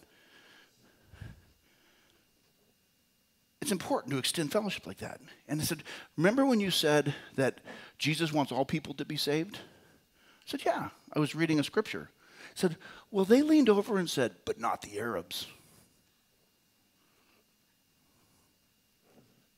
It's 3.67 3.71
important 3.73 4.13
to 4.13 4.17
extend 4.17 4.49
fellowship 4.49 4.87
like 4.87 4.99
that. 4.99 5.19
And 5.45 5.59
I 5.59 5.63
said, 5.65 5.83
Remember 6.15 6.45
when 6.45 6.61
you 6.61 6.71
said 6.71 7.13
that 7.35 7.59
Jesus 7.97 8.31
wants 8.31 8.49
all 8.49 8.63
people 8.63 8.93
to 8.93 9.03
be 9.03 9.17
saved? 9.17 9.57
I 9.57 10.45
said, 10.45 10.61
Yeah. 10.65 10.87
I 11.11 11.19
was 11.19 11.35
reading 11.35 11.59
a 11.59 11.65
scripture. 11.65 12.09
I 12.45 12.55
said, 12.55 12.77
Well, 13.11 13.25
they 13.25 13.41
leaned 13.41 13.67
over 13.67 13.97
and 13.97 14.09
said, 14.09 14.35
But 14.45 14.57
not 14.57 14.83
the 14.83 14.97
Arabs. 14.97 15.47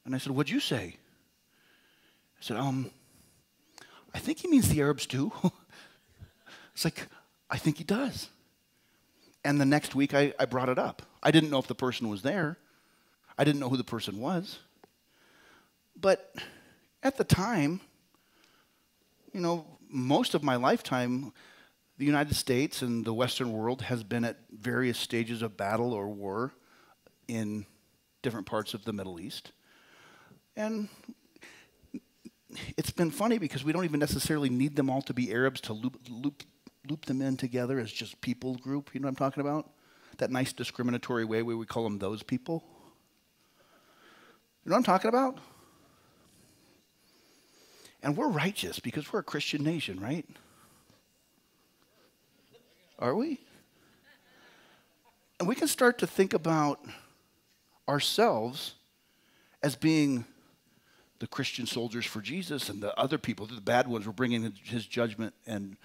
And 0.05 0.15
I 0.15 0.17
said, 0.17 0.31
What'd 0.31 0.49
you 0.49 0.59
say? 0.59 0.95
I 0.95 2.41
said, 2.41 2.57
Um, 2.57 2.89
I 4.11 4.17
think 4.17 4.39
he 4.39 4.47
means 4.47 4.69
the 4.69 4.81
Arabs 4.81 5.05
too. 5.05 5.31
it's 6.73 6.83
like, 6.83 7.05
I 7.47 7.59
think 7.59 7.77
he 7.77 7.83
does. 7.83 8.29
And 9.45 9.61
the 9.61 9.65
next 9.65 9.93
week 9.93 10.15
I, 10.15 10.33
I 10.39 10.45
brought 10.45 10.69
it 10.69 10.79
up. 10.79 11.03
I 11.21 11.29
didn't 11.29 11.51
know 11.51 11.59
if 11.59 11.67
the 11.67 11.75
person 11.75 12.09
was 12.09 12.23
there. 12.23 12.57
I 13.39 13.45
didn't 13.45 13.61
know 13.61 13.69
who 13.69 13.77
the 13.77 13.85
person 13.85 14.19
was. 14.19 14.59
But 15.95 16.35
at 17.01 17.17
the 17.17 17.23
time, 17.23 17.79
you 19.33 19.39
know, 19.39 19.65
most 19.89 20.33
of 20.35 20.43
my 20.43 20.57
lifetime, 20.57 21.31
the 21.97 22.03
United 22.03 22.35
States 22.35 22.81
and 22.81 23.05
the 23.05 23.13
Western 23.13 23.53
world 23.53 23.83
has 23.83 24.03
been 24.03 24.25
at 24.25 24.39
various 24.51 24.97
stages 24.97 25.41
of 25.41 25.55
battle 25.55 25.93
or 25.93 26.09
war 26.09 26.51
in 27.29 27.65
different 28.21 28.45
parts 28.45 28.73
of 28.73 28.83
the 28.83 28.91
Middle 28.91 29.21
East. 29.21 29.53
And 30.57 30.89
it's 32.75 32.91
been 32.91 33.09
funny 33.09 33.37
because 33.37 33.63
we 33.63 33.71
don't 33.71 33.85
even 33.85 34.01
necessarily 34.01 34.49
need 34.49 34.75
them 34.75 34.89
all 34.89 35.01
to 35.03 35.13
be 35.13 35.31
Arabs 35.31 35.61
to 35.61 35.71
loop, 35.73 35.97
loop, 36.09 36.43
loop 36.89 37.05
them 37.05 37.21
in 37.21 37.37
together 37.37 37.79
as 37.79 37.89
just 37.89 38.19
people 38.19 38.55
group. 38.55 38.89
You 38.93 38.99
know 38.99 39.05
what 39.05 39.11
I'm 39.11 39.15
talking 39.15 39.39
about? 39.39 39.69
That 40.17 40.29
nice 40.29 40.51
discriminatory 40.51 41.23
way 41.23 41.41
where 41.41 41.55
we 41.55 41.65
call 41.65 41.85
them 41.85 41.99
those 41.99 42.21
people. 42.21 42.65
You 44.69 44.73
know 44.73 44.81
what 44.81 44.87
I'm 44.87 44.99
talking 44.99 45.09
about? 45.09 45.39
And 48.03 48.15
we're 48.15 48.27
righteous 48.27 48.79
because 48.79 49.11
we're 49.11 49.21
a 49.21 49.23
Christian 49.23 49.63
nation, 49.63 49.99
right? 49.99 50.27
Are 52.99 53.15
we? 53.15 53.39
And 55.39 55.49
we 55.49 55.55
can 55.55 55.67
start 55.67 55.97
to 55.97 56.05
think 56.05 56.35
about 56.35 56.79
ourselves 57.87 58.75
as 59.63 59.75
being 59.75 60.23
the 61.17 61.25
Christian 61.25 61.65
soldiers 61.65 62.05
for 62.05 62.21
Jesus, 62.21 62.69
and 62.69 62.79
the 62.79 62.95
other 62.95 63.17
people, 63.17 63.47
the 63.47 63.59
bad 63.61 63.87
ones, 63.87 64.05
were 64.05 64.13
bringing 64.13 64.53
his 64.65 64.85
judgment 64.85 65.33
and 65.47 65.77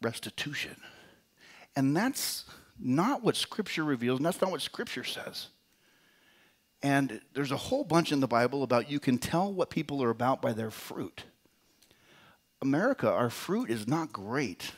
restitution. 0.00 0.76
And 1.74 1.96
that's 1.96 2.44
not 2.78 3.24
what 3.24 3.34
Scripture 3.34 3.82
reveals, 3.82 4.20
and 4.20 4.26
that's 4.26 4.40
not 4.40 4.52
what 4.52 4.62
Scripture 4.62 5.02
says. 5.02 5.48
And 6.82 7.20
there's 7.34 7.52
a 7.52 7.56
whole 7.56 7.84
bunch 7.84 8.12
in 8.12 8.20
the 8.20 8.26
Bible 8.26 8.62
about 8.62 8.90
you 8.90 9.00
can 9.00 9.18
tell 9.18 9.52
what 9.52 9.70
people 9.70 10.02
are 10.02 10.10
about 10.10 10.42
by 10.42 10.52
their 10.52 10.70
fruit. 10.70 11.24
America, 12.60 13.10
our 13.10 13.30
fruit 13.30 13.70
is 13.70 13.86
not 13.86 14.12
great. 14.12 14.72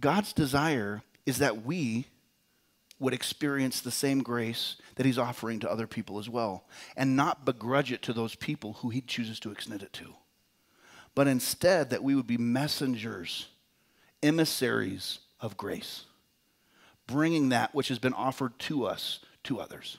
God's 0.00 0.32
desire 0.32 1.02
is 1.24 1.38
that 1.38 1.64
we 1.64 2.06
would 2.98 3.14
experience 3.14 3.80
the 3.80 3.90
same 3.90 4.22
grace 4.22 4.76
that 4.96 5.06
he's 5.06 5.18
offering 5.18 5.60
to 5.60 5.70
other 5.70 5.86
people 5.86 6.18
as 6.18 6.28
well, 6.28 6.64
and 6.96 7.16
not 7.16 7.44
begrudge 7.44 7.90
it 7.90 8.02
to 8.02 8.12
those 8.12 8.34
people 8.34 8.74
who 8.74 8.90
he 8.90 9.00
chooses 9.00 9.40
to 9.40 9.50
extend 9.50 9.82
it 9.82 9.92
to. 9.94 10.14
But 11.14 11.28
instead, 11.28 11.90
that 11.90 12.02
we 12.02 12.14
would 12.14 12.26
be 12.26 12.38
messengers, 12.38 13.48
emissaries 14.22 15.20
of 15.40 15.56
grace 15.56 16.04
bringing 17.06 17.50
that 17.50 17.74
which 17.74 17.88
has 17.88 17.98
been 17.98 18.14
offered 18.14 18.58
to 18.60 18.84
us 18.84 19.20
to 19.44 19.60
others. 19.60 19.98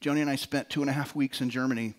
Joni 0.00 0.20
and 0.20 0.30
I 0.30 0.36
spent 0.36 0.68
two 0.68 0.80
and 0.80 0.90
a 0.90 0.92
half 0.92 1.14
weeks 1.14 1.40
in 1.40 1.50
Germany 1.50 1.94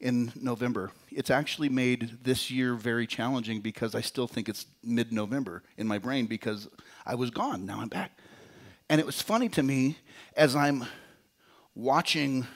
in 0.00 0.32
November. 0.34 0.90
It's 1.10 1.30
actually 1.30 1.68
made 1.68 2.18
this 2.24 2.50
year 2.50 2.74
very 2.74 3.06
challenging 3.06 3.60
because 3.60 3.94
I 3.94 4.00
still 4.00 4.26
think 4.26 4.48
it's 4.48 4.66
mid 4.82 5.12
November 5.12 5.62
in 5.76 5.86
my 5.86 5.98
brain 5.98 6.26
because 6.26 6.68
I 7.06 7.14
was 7.14 7.30
gone. 7.30 7.66
Now 7.66 7.80
I'm 7.80 7.88
back. 7.88 8.18
And 8.88 9.00
it 9.00 9.06
was 9.06 9.22
funny 9.22 9.48
to 9.50 9.62
me 9.62 9.98
as 10.36 10.56
I'm 10.56 10.84
watching 11.74 12.46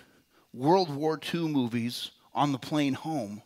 World 0.52 0.94
War 0.94 1.20
II 1.34 1.48
movies 1.48 2.10
on 2.34 2.52
the 2.52 2.58
plane 2.58 2.94
home 2.94 3.42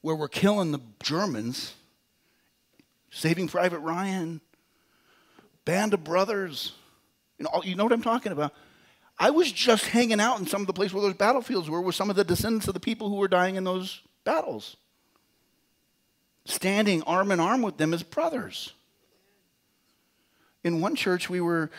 where 0.00 0.14
we're 0.14 0.28
killing 0.28 0.70
the 0.70 0.80
Germans, 1.02 1.74
Saving 3.10 3.48
Private 3.48 3.78
Ryan, 3.78 4.40
Band 5.64 5.94
of 5.94 6.04
Brothers. 6.04 6.72
You 7.38 7.44
know, 7.44 7.62
you 7.64 7.74
know 7.74 7.84
what 7.84 7.92
I'm 7.92 8.02
talking 8.02 8.32
about? 8.32 8.52
I 9.18 9.30
was 9.30 9.50
just 9.50 9.86
hanging 9.86 10.20
out 10.20 10.40
in 10.40 10.46
some 10.46 10.60
of 10.60 10.66
the 10.66 10.72
places 10.72 10.94
where 10.94 11.02
those 11.02 11.14
battlefields 11.14 11.70
were 11.70 11.80
with 11.80 11.94
some 11.94 12.10
of 12.10 12.16
the 12.16 12.24
descendants 12.24 12.68
of 12.68 12.74
the 12.74 12.80
people 12.80 13.08
who 13.08 13.16
were 13.16 13.28
dying 13.28 13.56
in 13.56 13.64
those 13.64 14.02
battles, 14.24 14.76
standing 16.44 17.02
arm 17.02 17.30
in 17.30 17.38
arm 17.38 17.62
with 17.62 17.76
them 17.76 17.94
as 17.94 18.02
brothers. 18.02 18.72
In 20.64 20.80
one 20.80 20.96
church, 20.96 21.28
we 21.28 21.42
were, 21.42 21.70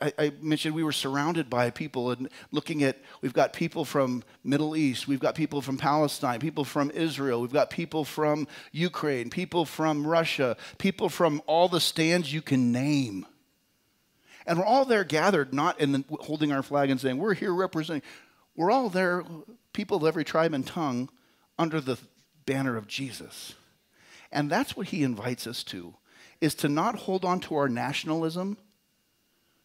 I, 0.00 0.12
I, 0.18 0.32
mentioned 0.40 0.74
we 0.74 0.82
were 0.82 0.92
surrounded 0.92 1.50
by 1.50 1.68
people 1.68 2.10
and 2.10 2.30
looking 2.50 2.82
at, 2.82 2.96
we've 3.20 3.34
got 3.34 3.52
people 3.52 3.84
from 3.84 4.24
Middle 4.42 4.74
East, 4.74 5.06
we've 5.06 5.20
got 5.20 5.34
people 5.34 5.60
from 5.60 5.76
Palestine, 5.76 6.40
people 6.40 6.64
from 6.64 6.90
Israel, 6.90 7.42
we've 7.42 7.52
got 7.52 7.68
people 7.68 8.02
from 8.02 8.48
Ukraine, 8.72 9.28
people 9.28 9.66
from 9.66 10.06
Russia, 10.06 10.56
people 10.78 11.10
from 11.10 11.42
all 11.46 11.68
the 11.68 11.80
stands 11.80 12.32
you 12.32 12.40
can 12.40 12.72
name. 12.72 13.26
And 14.46 14.58
we're 14.58 14.64
all 14.64 14.86
there 14.86 15.04
gathered, 15.04 15.52
not 15.52 15.78
in 15.78 15.92
the, 15.92 16.04
holding 16.20 16.50
our 16.50 16.62
flag 16.62 16.88
and 16.88 16.98
saying, 16.98 17.18
we're 17.18 17.34
here 17.34 17.54
representing. 17.54 18.02
We're 18.56 18.70
all 18.70 18.88
there, 18.88 19.22
people 19.74 19.98
of 19.98 20.04
every 20.04 20.24
tribe 20.24 20.54
and 20.54 20.66
tongue, 20.66 21.10
under 21.58 21.78
the 21.78 21.98
banner 22.46 22.78
of 22.78 22.88
Jesus. 22.88 23.54
And 24.32 24.48
that's 24.48 24.74
what 24.74 24.88
he 24.88 25.02
invites 25.02 25.46
us 25.46 25.62
to 25.64 25.94
is 26.40 26.54
to 26.56 26.68
not 26.68 27.00
hold 27.00 27.24
on 27.24 27.40
to 27.40 27.54
our 27.54 27.68
nationalism 27.68 28.56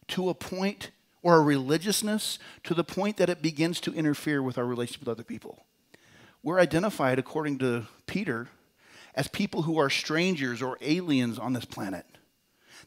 to 0.08 0.28
a 0.28 0.34
point 0.34 0.90
or 1.22 1.36
a 1.36 1.40
religiousness 1.40 2.38
to 2.62 2.74
the 2.74 2.84
point 2.84 3.16
that 3.16 3.28
it 3.28 3.42
begins 3.42 3.80
to 3.80 3.92
interfere 3.94 4.42
with 4.42 4.58
our 4.58 4.66
relationship 4.66 5.00
with 5.00 5.08
other 5.08 5.24
people. 5.24 5.64
We're 6.42 6.60
identified, 6.60 7.18
according 7.18 7.58
to 7.58 7.86
Peter, 8.06 8.48
as 9.14 9.26
people 9.26 9.62
who 9.62 9.78
are 9.78 9.90
strangers 9.90 10.62
or 10.62 10.78
aliens 10.80 11.38
on 11.38 11.54
this 11.54 11.64
planet. 11.64 12.04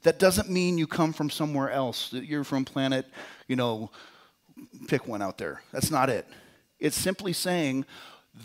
That 0.03 0.19
doesn't 0.19 0.49
mean 0.49 0.77
you 0.77 0.87
come 0.87 1.11
from 1.11 1.29
somewhere 1.29 1.69
else, 1.69 2.11
that 2.11 2.23
you're 2.23 2.45
from 2.45 2.63
planet, 2.63 3.05
you 3.47 3.57
know, 3.57 3.91
pick 4.87 5.07
one 5.07 5.21
out 5.21 5.37
there. 5.37 5.61
That's 5.73 5.91
not 5.91 6.09
it. 6.09 6.25
It's 6.79 6.95
simply 6.95 7.33
saying 7.33 7.85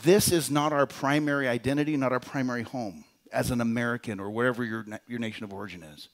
this 0.02 0.32
is 0.32 0.50
not 0.50 0.72
our 0.72 0.86
primary 0.86 1.46
identity, 1.46 1.96
not 1.96 2.12
our 2.12 2.18
primary 2.18 2.62
home 2.62 3.04
as 3.34 3.50
an 3.50 3.60
American 3.60 4.20
or 4.20 4.30
wherever 4.30 4.64
your, 4.64 4.86
your 5.06 5.18
nation 5.18 5.44
of 5.44 5.52
origin 5.52 5.82
is. 5.82 6.08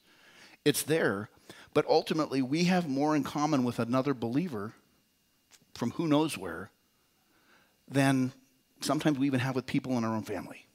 It's 0.64 0.82
there, 0.82 1.28
but 1.74 1.86
ultimately 1.88 2.42
we 2.42 2.64
have 2.64 2.88
more 2.88 3.14
in 3.14 3.22
common 3.22 3.62
with 3.62 3.78
another 3.78 4.14
believer 4.14 4.72
from 5.74 5.92
who 5.92 6.08
knows 6.08 6.36
where 6.36 6.70
than 7.88 8.32
sometimes 8.80 9.18
we 9.18 9.26
even 9.26 9.40
have 9.40 9.54
with 9.54 9.66
people 9.66 9.96
in 9.98 10.04
our 10.04 10.14
own 10.14 10.22
family. 10.22 10.66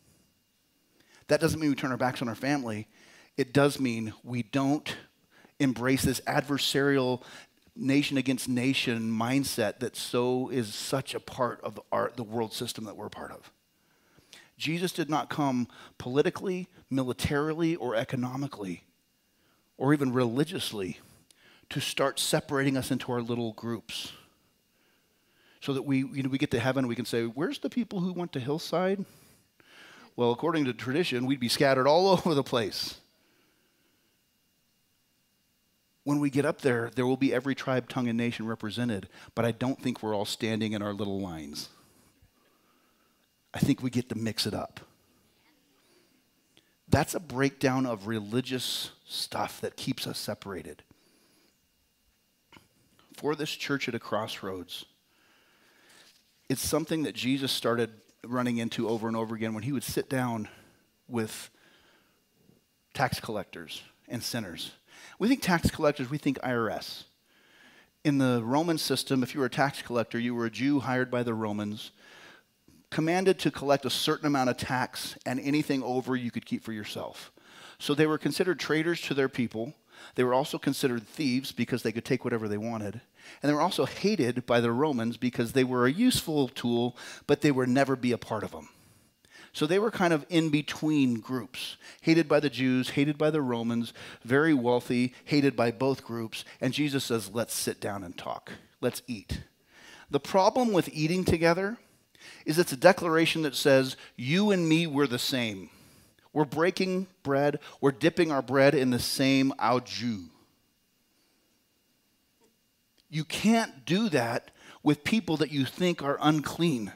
That 1.27 1.41
doesn't 1.41 1.59
mean 1.59 1.71
we 1.71 1.75
turn 1.75 1.91
our 1.91 1.97
backs 1.97 2.21
on 2.21 2.29
our 2.29 2.35
family. 2.35 2.87
It 3.37 3.51
does 3.53 3.79
mean 3.79 4.13
we 4.23 4.43
don't 4.43 4.95
embrace 5.59 6.03
this 6.03 6.21
adversarial 6.21 7.23
nation 7.75 8.17
against 8.17 8.47
nation 8.47 9.11
mindset 9.11 9.79
that 9.79 9.95
so 9.95 10.49
is 10.49 10.73
such 10.73 11.13
a 11.13 11.19
part 11.19 11.59
of 11.61 11.79
our, 11.91 12.11
the 12.15 12.23
world 12.23 12.53
system 12.53 12.85
that 12.85 12.96
we're 12.96 13.09
part 13.09 13.31
of. 13.31 13.51
Jesus 14.57 14.91
did 14.91 15.09
not 15.09 15.29
come 15.29 15.68
politically, 15.98 16.68
militarily, 16.89 17.75
or 17.75 17.96
economically, 17.96 18.83
or 19.77 19.94
even 19.94 20.13
religiously 20.13 21.00
to 21.70 21.81
start 21.81 22.20
separating 22.20 22.77
us 22.77 22.91
into 22.91 23.11
our 23.11 23.22
little 23.22 23.53
groups. 23.53 24.13
So 25.61 25.74
that 25.74 25.81
we, 25.81 26.00
you 26.00 26.24
know, 26.24 26.29
we 26.29 26.37
get 26.37 26.51
to 26.51 26.59
heaven, 26.59 26.87
we 26.87 26.96
can 26.96 27.05
say, 27.05 27.24
Where's 27.24 27.59
the 27.59 27.70
people 27.70 28.00
who 28.00 28.13
went 28.13 28.31
to 28.33 28.39
Hillside? 28.39 29.03
Well, 30.15 30.31
according 30.31 30.65
to 30.65 30.74
tradition, 30.74 31.25
we'd 31.25 31.39
be 31.39 31.50
scattered 31.50 31.87
all 31.87 32.07
over 32.11 32.33
the 32.33 32.44
place. 32.44 32.98
When 36.03 36.20
we 36.20 36.29
get 36.29 36.46
up 36.46 36.61
there, 36.61 36.91
there 36.96 37.07
will 37.07 37.18
be 37.18 37.33
every 37.33 37.55
tribe, 37.55 37.89
tongue, 37.89 38.07
and 38.07 38.18
nation 38.18 38.46
represented, 38.46 39.09
but 39.33 39.44
I 39.44 39.51
don't 39.51 39.81
think 39.81 40.03
we're 40.03 40.15
all 40.15 40.24
standing 40.24 40.74
in 40.74 40.83
our 40.83 40.94
little 40.94 41.20
lines. 41.20 41.70
I 43.55 43.59
think 43.59 43.81
we 43.81 43.89
get 43.89 44.09
to 44.09 44.15
mix 44.15 44.46
it 44.46 44.53
up. 44.53 44.81
That's 46.89 47.15
a 47.15 47.22
breakdown 47.22 47.85
of 47.85 48.05
religious 48.05 48.91
stuff 49.07 49.61
that 49.61 49.77
keeps 49.77 50.05
us 50.05 50.20
separated. 50.20 50.83
For 53.13 53.33
this 53.33 53.50
church 53.50 53.87
at 53.87 53.96
a 53.96 54.00
crossroads, 54.00 54.83
it's 56.50 56.61
something 56.61 57.03
that 57.03 57.15
Jesus 57.15 57.51
started 57.51 57.91
running 58.25 58.57
into 58.57 58.89
over 58.89 59.07
and 59.07 59.15
over 59.15 59.33
again 59.33 59.53
when 59.53 59.63
he 59.63 59.72
would 59.72 59.83
sit 59.83 60.09
down 60.09 60.50
with 61.07 61.50
tax 62.94 63.22
collectors 63.22 63.83
and 64.09 64.22
sinners. 64.22 64.72
We 65.18 65.29
think 65.29 65.41
tax 65.41 65.72
collectors, 65.72 66.09
we 66.09 66.18
think 66.18 66.39
IRS. 66.39 67.05
In 68.03 68.18
the 68.18 68.41
Roman 68.44 68.77
system, 68.77 69.24
if 69.24 69.33
you 69.33 69.39
were 69.39 69.46
a 69.48 69.50
tax 69.50 69.81
collector, 69.81 70.20
you 70.20 70.35
were 70.35 70.46
a 70.46 70.51
Jew 70.51 70.81
hired 70.81 71.09
by 71.09 71.24
the 71.24 71.33
Romans 71.33 71.91
commanded 72.96 73.38
to 73.38 73.51
collect 73.51 73.86
a 73.86 73.90
certain 73.90 74.25
amount 74.25 74.50
of 74.50 74.55
tax, 74.55 75.18
and 75.25 75.38
anything 75.42 75.84
over 75.84 76.16
you 76.16 76.31
could 76.31 76.46
keep 76.46 76.64
for 76.64 76.72
yourself. 76.72 77.29
So 77.77 77.94
they 77.94 78.08
were 78.08 78.18
considered 78.18 78.58
traitors 78.58 79.01
to 79.01 79.14
their 79.14 79.27
people. 79.27 79.74
They 80.16 80.24
were 80.24 80.34
also 80.34 80.58
considered 80.58 81.05
thieves 81.05 81.51
because 81.51 81.84
they 81.84 81.92
could 81.92 82.05
take 82.05 82.24
whatever 82.24 82.48
they 82.48 82.58
wanted. 82.58 83.01
And 83.44 83.50
they 83.50 83.53
were 83.53 83.60
also 83.60 83.84
hated 83.84 84.46
by 84.46 84.62
the 84.62 84.72
Romans 84.72 85.18
because 85.18 85.51
they 85.51 85.66
were 85.66 85.86
a 85.86 85.92
useful 85.92 86.48
tool, 86.48 86.96
but 87.27 87.42
they 87.42 87.51
would 87.51 87.68
never 87.68 87.98
be 87.98 88.14
a 88.14 88.18
part 88.18 88.46
of 88.46 88.51
them. 88.51 88.70
So 89.51 89.66
they 89.66 89.79
were 89.79 89.92
kind 89.92 90.14
of 90.14 90.25
in 90.29 90.48
between 90.48 91.20
groups, 91.20 91.75
hated 92.00 92.29
by 92.29 92.40
the 92.40 92.50
Jews, 92.50 92.92
hated 92.92 93.18
by 93.18 93.29
the 93.29 93.42
Romans, 93.42 93.92
very 94.24 94.53
wealthy, 94.53 95.14
hated 95.25 95.58
by 95.58 95.72
both 95.72 96.05
groups. 96.05 96.46
And 96.62 96.74
Jesus 96.74 97.03
says, 97.03 97.29
let's 97.34 97.53
sit 97.53 97.81
down 97.81 98.05
and 98.05 98.18
talk. 98.18 98.53
Let's 98.79 99.01
eat. 99.05 99.42
The 100.10 100.22
problem 100.22 100.72
with 100.72 100.88
eating 100.94 101.25
together 101.25 101.77
is 102.46 102.59
it's 102.59 102.72
a 102.72 102.77
declaration 102.77 103.42
that 103.44 103.55
says, 103.55 103.98
You 104.16 104.51
and 104.51 104.68
me, 104.68 104.88
we're 104.88 105.07
the 105.07 105.20
same. 105.20 105.70
We're 106.33 106.46
breaking 106.46 107.07
bread, 107.24 107.59
we're 107.79 107.92
dipping 107.92 108.31
our 108.31 108.42
bread 108.42 108.75
in 108.75 108.90
the 108.90 109.00
same 109.00 109.53
au 109.57 109.79
jus. 109.79 110.29
You 113.09 113.24
can't 113.24 113.85
do 113.85 114.09
that 114.09 114.51
with 114.83 115.03
people 115.03 115.38
that 115.38 115.51
you 115.51 115.64
think 115.64 116.03
are 116.03 116.18
unclean. 116.22 116.92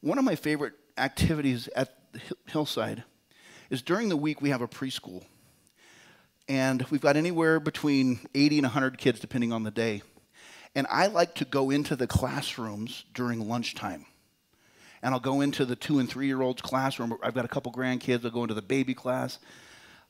One 0.00 0.16
of 0.16 0.24
my 0.24 0.34
favorite 0.34 0.72
activities 0.96 1.68
at 1.76 1.94
Hillside 2.46 3.04
is 3.68 3.82
during 3.82 4.08
the 4.08 4.16
week 4.16 4.40
we 4.40 4.50
have 4.50 4.62
a 4.62 4.68
preschool. 4.68 5.24
And 6.48 6.82
we've 6.90 7.00
got 7.00 7.16
anywhere 7.16 7.60
between 7.60 8.20
80 8.34 8.58
and 8.58 8.64
100 8.64 8.98
kids, 8.98 9.20
depending 9.20 9.52
on 9.52 9.62
the 9.62 9.70
day. 9.70 10.02
And 10.74 10.86
I 10.88 11.06
like 11.06 11.34
to 11.36 11.44
go 11.44 11.70
into 11.70 11.96
the 11.96 12.06
classrooms 12.06 13.04
during 13.14 13.48
lunchtime. 13.48 14.06
And 15.02 15.14
I'll 15.14 15.20
go 15.20 15.40
into 15.40 15.64
the 15.64 15.76
two 15.76 15.98
and 15.98 16.08
three 16.08 16.26
year 16.26 16.42
olds' 16.42 16.62
classroom. 16.62 17.16
I've 17.22 17.34
got 17.34 17.44
a 17.44 17.48
couple 17.48 17.72
grandkids. 17.72 18.24
I'll 18.24 18.30
go 18.30 18.42
into 18.42 18.54
the 18.54 18.62
baby 18.62 18.94
class. 18.94 19.38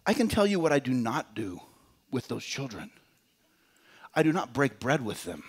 I 0.07 0.15
can 0.15 0.29
tell 0.29 0.47
you 0.47 0.61
what 0.61 0.73
I 0.73 0.79
do 0.79 0.93
not 0.93 1.35
do 1.35 1.61
with 2.11 2.29
those 2.29 2.45
children 2.45 2.91
I 4.15 4.25
do 4.25 4.33
not 4.33 4.53
break 4.53 4.81
bread 4.81 5.05
with 5.05 5.25
them, 5.25 5.45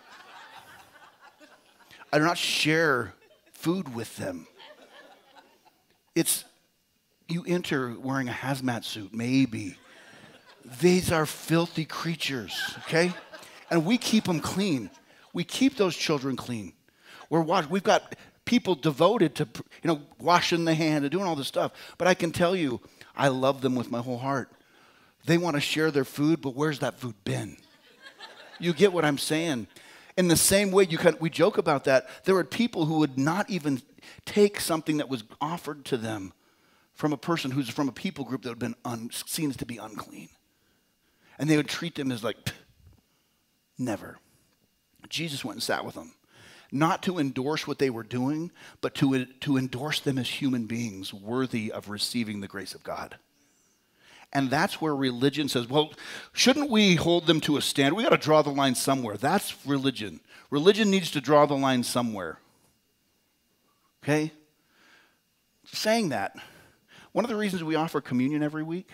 I 2.12 2.18
do 2.18 2.24
not 2.24 2.38
share 2.38 3.12
food 3.52 3.94
with 3.94 4.16
them. 4.16 4.46
It's 6.14 6.44
you 7.28 7.44
enter 7.46 7.94
wearing 7.98 8.28
a 8.28 8.32
hazmat 8.32 8.84
suit, 8.84 9.12
maybe. 9.12 9.76
These 10.80 11.12
are 11.12 11.26
filthy 11.26 11.84
creatures, 11.84 12.58
okay? 12.86 13.12
And 13.70 13.84
we 13.84 13.98
keep 13.98 14.24
them 14.24 14.40
clean. 14.40 14.90
We 15.32 15.44
keep 15.44 15.76
those 15.76 15.96
children 15.96 16.36
clean. 16.36 16.72
We're 17.30 17.40
wash- 17.40 17.66
we've 17.66 17.82
got 17.82 18.14
people 18.44 18.74
devoted 18.74 19.34
to 19.36 19.48
you 19.82 19.88
know 19.88 20.00
washing 20.20 20.64
the 20.64 20.74
hand 20.74 21.04
and 21.04 21.12
doing 21.12 21.24
all 21.24 21.36
this 21.36 21.48
stuff. 21.48 21.72
But 21.98 22.08
I 22.08 22.14
can 22.14 22.32
tell 22.32 22.56
you, 22.56 22.80
I 23.16 23.28
love 23.28 23.60
them 23.60 23.74
with 23.74 23.90
my 23.90 24.00
whole 24.00 24.18
heart. 24.18 24.50
They 25.26 25.38
want 25.38 25.56
to 25.56 25.60
share 25.60 25.90
their 25.90 26.04
food, 26.04 26.40
but 26.40 26.54
where's 26.54 26.78
that 26.78 26.98
food 26.98 27.14
been? 27.24 27.56
You 28.58 28.72
get 28.72 28.92
what 28.92 29.04
I'm 29.04 29.18
saying? 29.18 29.66
In 30.16 30.28
the 30.28 30.36
same 30.36 30.70
way, 30.70 30.86
you 30.88 30.96
can, 30.96 31.16
we 31.20 31.28
joke 31.28 31.58
about 31.58 31.84
that. 31.84 32.08
There 32.24 32.34
were 32.34 32.44
people 32.44 32.86
who 32.86 32.98
would 32.98 33.18
not 33.18 33.50
even 33.50 33.82
take 34.24 34.60
something 34.60 34.96
that 34.96 35.10
was 35.10 35.24
offered 35.40 35.84
to 35.86 35.96
them 35.96 36.32
from 36.94 37.12
a 37.12 37.18
person 37.18 37.50
who's 37.50 37.68
from 37.68 37.88
a 37.88 37.92
people 37.92 38.24
group 38.24 38.42
that 38.42 38.48
had 38.48 38.58
been 38.58 38.76
un, 38.84 39.10
seen 39.12 39.50
to 39.52 39.66
be 39.66 39.76
unclean, 39.76 40.30
and 41.38 41.50
they 41.50 41.56
would 41.56 41.68
treat 41.68 41.94
them 41.96 42.10
as 42.10 42.24
like 42.24 42.36
Never. 43.78 44.18
Jesus 45.08 45.44
went 45.44 45.56
and 45.56 45.62
sat 45.62 45.84
with 45.84 45.94
them. 45.94 46.12
Not 46.72 47.02
to 47.04 47.18
endorse 47.18 47.66
what 47.66 47.78
they 47.78 47.90
were 47.90 48.02
doing, 48.02 48.50
but 48.80 48.94
to, 48.96 49.24
to 49.24 49.56
endorse 49.56 50.00
them 50.00 50.18
as 50.18 50.28
human 50.28 50.66
beings 50.66 51.14
worthy 51.14 51.70
of 51.70 51.88
receiving 51.88 52.40
the 52.40 52.48
grace 52.48 52.74
of 52.74 52.82
God. 52.82 53.16
And 54.32 54.50
that's 54.50 54.80
where 54.80 54.94
religion 54.94 55.48
says, 55.48 55.68
well, 55.68 55.92
shouldn't 56.32 56.68
we 56.68 56.96
hold 56.96 57.26
them 57.26 57.40
to 57.42 57.56
a 57.56 57.62
standard? 57.62 57.94
We 57.94 58.02
got 58.02 58.10
to 58.10 58.16
draw 58.16 58.42
the 58.42 58.50
line 58.50 58.74
somewhere. 58.74 59.16
That's 59.16 59.54
religion. 59.64 60.20
Religion 60.50 60.90
needs 60.90 61.10
to 61.12 61.20
draw 61.20 61.46
the 61.46 61.54
line 61.54 61.84
somewhere. 61.84 62.38
Okay? 64.02 64.32
Saying 65.72 66.10
that, 66.10 66.36
one 67.12 67.24
of 67.24 67.30
the 67.30 67.36
reasons 67.36 67.64
we 67.64 67.76
offer 67.76 68.00
communion 68.00 68.42
every 68.42 68.62
week, 68.62 68.90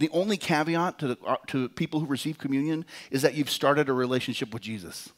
the 0.00 0.10
only 0.10 0.38
caveat 0.38 0.98
to, 0.98 1.08
the, 1.08 1.18
uh, 1.26 1.36
to 1.48 1.68
people 1.68 2.00
who 2.00 2.06
receive 2.06 2.38
communion 2.38 2.86
is 3.10 3.20
that 3.20 3.34
you've 3.34 3.50
started 3.50 3.90
a 3.90 3.92
relationship 3.92 4.52
with 4.52 4.62
Jesus. 4.62 5.10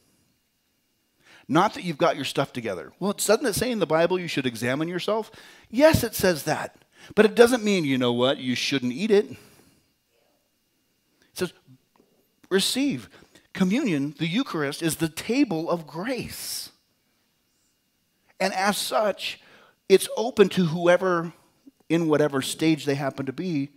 Not 1.47 1.75
that 1.75 1.85
you've 1.85 1.99
got 1.99 2.17
your 2.17 2.25
stuff 2.25 2.53
together. 2.53 2.93
Well, 2.99 3.13
doesn't 3.13 3.47
it 3.47 3.55
say 3.55 3.71
in 3.71 3.79
the 3.79 3.87
Bible 3.87 4.19
you 4.19 4.27
should 4.27 4.45
examine 4.45 4.89
yourself? 4.89 5.31
Yes, 5.71 6.03
it 6.03 6.17
says 6.17 6.43
that. 6.45 6.85
But 7.15 7.25
it 7.25 7.37
doesn't 7.37 7.63
mean, 7.63 7.85
you 7.85 7.97
know 7.97 8.13
what, 8.13 8.39
you 8.39 8.57
shouldn't 8.57 8.93
eat 8.93 9.13
it. 9.13 9.31
It 9.31 9.39
says, 11.35 11.53
receive. 12.51 13.09
Communion, 13.53 14.17
the 14.19 14.27
Eucharist, 14.27 14.83
is 14.83 14.97
the 14.97 15.09
table 15.09 15.71
of 15.71 15.87
grace. 15.87 16.71
And 18.41 18.53
as 18.55 18.77
such, 18.77 19.41
it's 19.89 20.09
open 20.17 20.49
to 20.51 20.67
whoever, 20.67 21.33
in 21.89 22.09
whatever 22.09 22.43
stage 22.43 22.85
they 22.85 22.97
happen 22.97 23.27
to 23.27 23.33
be, 23.33 23.71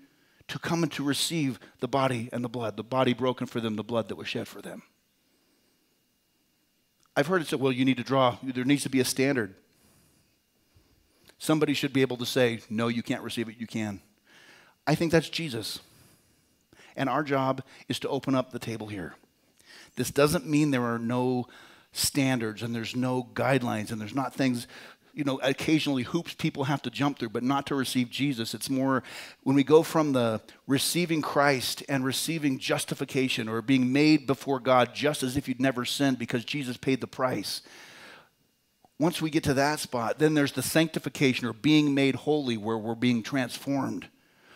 to 0.48 0.60
come 0.60 0.84
and 0.84 0.92
to 0.94 1.04
receive 1.04 1.60
the 1.80 1.88
body 1.88 2.30
and 2.32 2.44
the 2.44 2.50
blood, 2.50 2.78
the 2.78 2.84
body 2.84 3.14
broken 3.14 3.48
for 3.48 3.60
them, 3.60 3.76
the 3.76 3.84
blood 3.84 4.10
that 4.10 4.16
was 4.16 4.28
shed 4.28 4.48
for 4.48 4.62
them. 4.62 4.84
I've 7.16 7.28
heard 7.28 7.42
it 7.42 7.48
said, 7.48 7.60
well, 7.60 7.72
you 7.72 7.86
need 7.86 7.98
to 7.98 8.04
draw, 8.04 8.38
there 8.44 8.66
needs 8.66 8.84
to 8.84 8.90
be 8.90 9.00
a 9.00 9.06
standard. 9.06 9.56
Somebody 11.38 11.74
should 11.74 11.94
be 11.94 12.02
able 12.02 12.18
to 12.18 12.26
say, 12.26 12.60
no, 12.70 12.88
you 12.88 13.02
can't 13.02 13.24
receive 13.24 13.50
it, 13.50 13.56
you 13.58 13.68
can. 13.68 14.02
I 14.86 14.96
think 14.96 15.12
that's 15.12 15.30
Jesus. 15.30 15.80
And 16.96 17.10
our 17.10 17.24
job 17.24 17.64
is 17.88 18.00
to 18.00 18.10
open 18.10 18.36
up 18.36 18.52
the 18.52 18.60
table 18.60 18.88
here. 18.88 19.16
This 19.96 20.12
doesn't 20.12 20.48
mean 20.48 20.72
there 20.72 20.84
are 20.84 21.00
no 21.00 21.48
standards 21.92 22.62
and 22.62 22.76
there's 22.76 22.96
no 22.96 23.30
guidelines 23.34 23.92
and 23.92 24.00
there's 24.00 24.16
not 24.16 24.34
things 24.34 24.68
you 25.16 25.24
know, 25.24 25.40
occasionally 25.42 26.04
hoops 26.04 26.34
people 26.34 26.66
have 26.66 26.82
to 26.82 26.90
jump 26.90 27.18
through, 27.18 27.30
but 27.30 27.42
not 27.42 27.66
to 27.68 27.76
receive 27.76 28.10
Jesus. 28.10 28.54
It's 28.54 28.70
more 28.70 29.02
when 29.44 29.56
we 29.56 29.64
go 29.64 29.82
from 29.82 30.12
the 30.12 30.42
receiving 30.68 31.22
Christ 31.22 31.84
and 31.88 32.04
receiving 32.04 32.60
justification 32.60 33.48
or 33.48 33.62
being 33.62 33.94
made 33.94 34.28
before 34.28 34.60
God 34.60 34.94
just 34.94 35.24
as 35.24 35.38
if 35.38 35.48
you'd 35.48 35.62
never 35.62 35.86
sinned 35.86 36.20
because 36.20 36.44
Jesus 36.44 36.76
paid 36.76 37.00
the 37.00 37.08
price. 37.08 37.62
Once 39.00 39.22
we 39.22 39.30
get 39.30 39.44
to 39.44 39.54
that 39.54 39.80
spot, 39.80 40.20
then 40.20 40.34
there's 40.34 40.52
the 40.52 40.62
sanctification 40.62 41.48
or 41.48 41.54
being 41.54 41.94
made 41.94 42.16
holy 42.16 42.58
where 42.58 42.78
we're 42.78 42.94
being 42.94 43.24
transformed, 43.24 44.08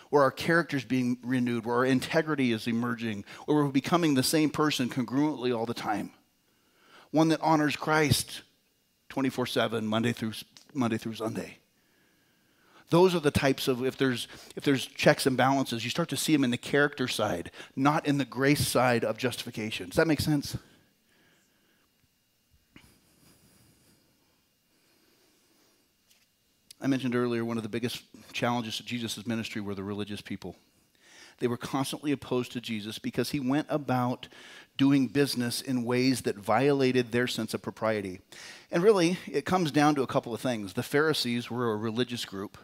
where 0.09 0.23
our 0.23 0.31
character 0.31 0.75
is 0.75 0.83
being 0.83 1.17
renewed, 1.23 1.65
where 1.65 1.77
our 1.77 1.85
integrity 1.85 2.51
is 2.51 2.67
emerging, 2.67 3.23
where 3.45 3.63
we're 3.63 3.71
becoming 3.71 4.13
the 4.13 4.23
same 4.23 4.49
person 4.49 4.89
congruently 4.89 5.57
all 5.57 5.65
the 5.65 5.73
time. 5.73 6.11
One 7.11 7.29
that 7.29 7.41
honors 7.41 7.77
Christ 7.77 8.41
24 9.09 9.45
7, 9.47 9.85
Monday 9.85 10.13
through, 10.13 10.33
Monday 10.73 10.97
through 10.97 11.15
Sunday. 11.15 11.57
Those 12.89 13.13
are 13.13 13.19
the 13.19 13.31
types 13.31 13.67
of, 13.67 13.85
if 13.85 13.97
there's, 13.97 14.27
if 14.55 14.63
there's 14.63 14.85
checks 14.85 15.25
and 15.27 15.37
balances, 15.37 15.83
you 15.83 15.91
start 15.91 16.09
to 16.09 16.17
see 16.17 16.33
them 16.33 16.43
in 16.43 16.49
the 16.49 16.57
character 16.57 17.07
side, 17.07 17.51
not 17.75 18.07
in 18.07 18.17
the 18.17 18.25
grace 18.25 18.67
side 18.67 19.03
of 19.03 19.17
justification. 19.17 19.89
Does 19.89 19.97
that 19.97 20.07
make 20.07 20.21
sense? 20.21 20.57
I 26.81 26.87
mentioned 26.87 27.13
earlier 27.13 27.43
one 27.43 27.57
of 27.57 27.63
the 27.63 27.69
biggest 27.69 28.03
challenges 28.31 28.77
to 28.77 28.85
Jesus' 28.85 29.27
ministry 29.27 29.61
were 29.61 29.75
the 29.75 29.83
religious 29.83 30.21
people. 30.21 30.55
They 31.39 31.47
were 31.47 31.57
constantly 31.57 32.11
opposed 32.11 32.51
to 32.53 32.61
Jesus 32.61 32.99
because 32.99 33.31
he 33.31 33.39
went 33.39 33.67
about 33.69 34.27
doing 34.79 35.07
business 35.07 35.61
in 35.61 35.83
ways 35.83 36.21
that 36.21 36.37
violated 36.37 37.11
their 37.11 37.27
sense 37.27 37.53
of 37.53 37.61
propriety. 37.61 38.21
And 38.71 38.81
really, 38.81 39.17
it 39.27 39.43
comes 39.43 39.71
down 39.71 39.93
to 39.95 40.03
a 40.03 40.07
couple 40.07 40.33
of 40.33 40.39
things. 40.39 40.73
The 40.73 40.81
Pharisees 40.81 41.51
were 41.51 41.71
a 41.71 41.75
religious 41.75 42.23
group 42.23 42.57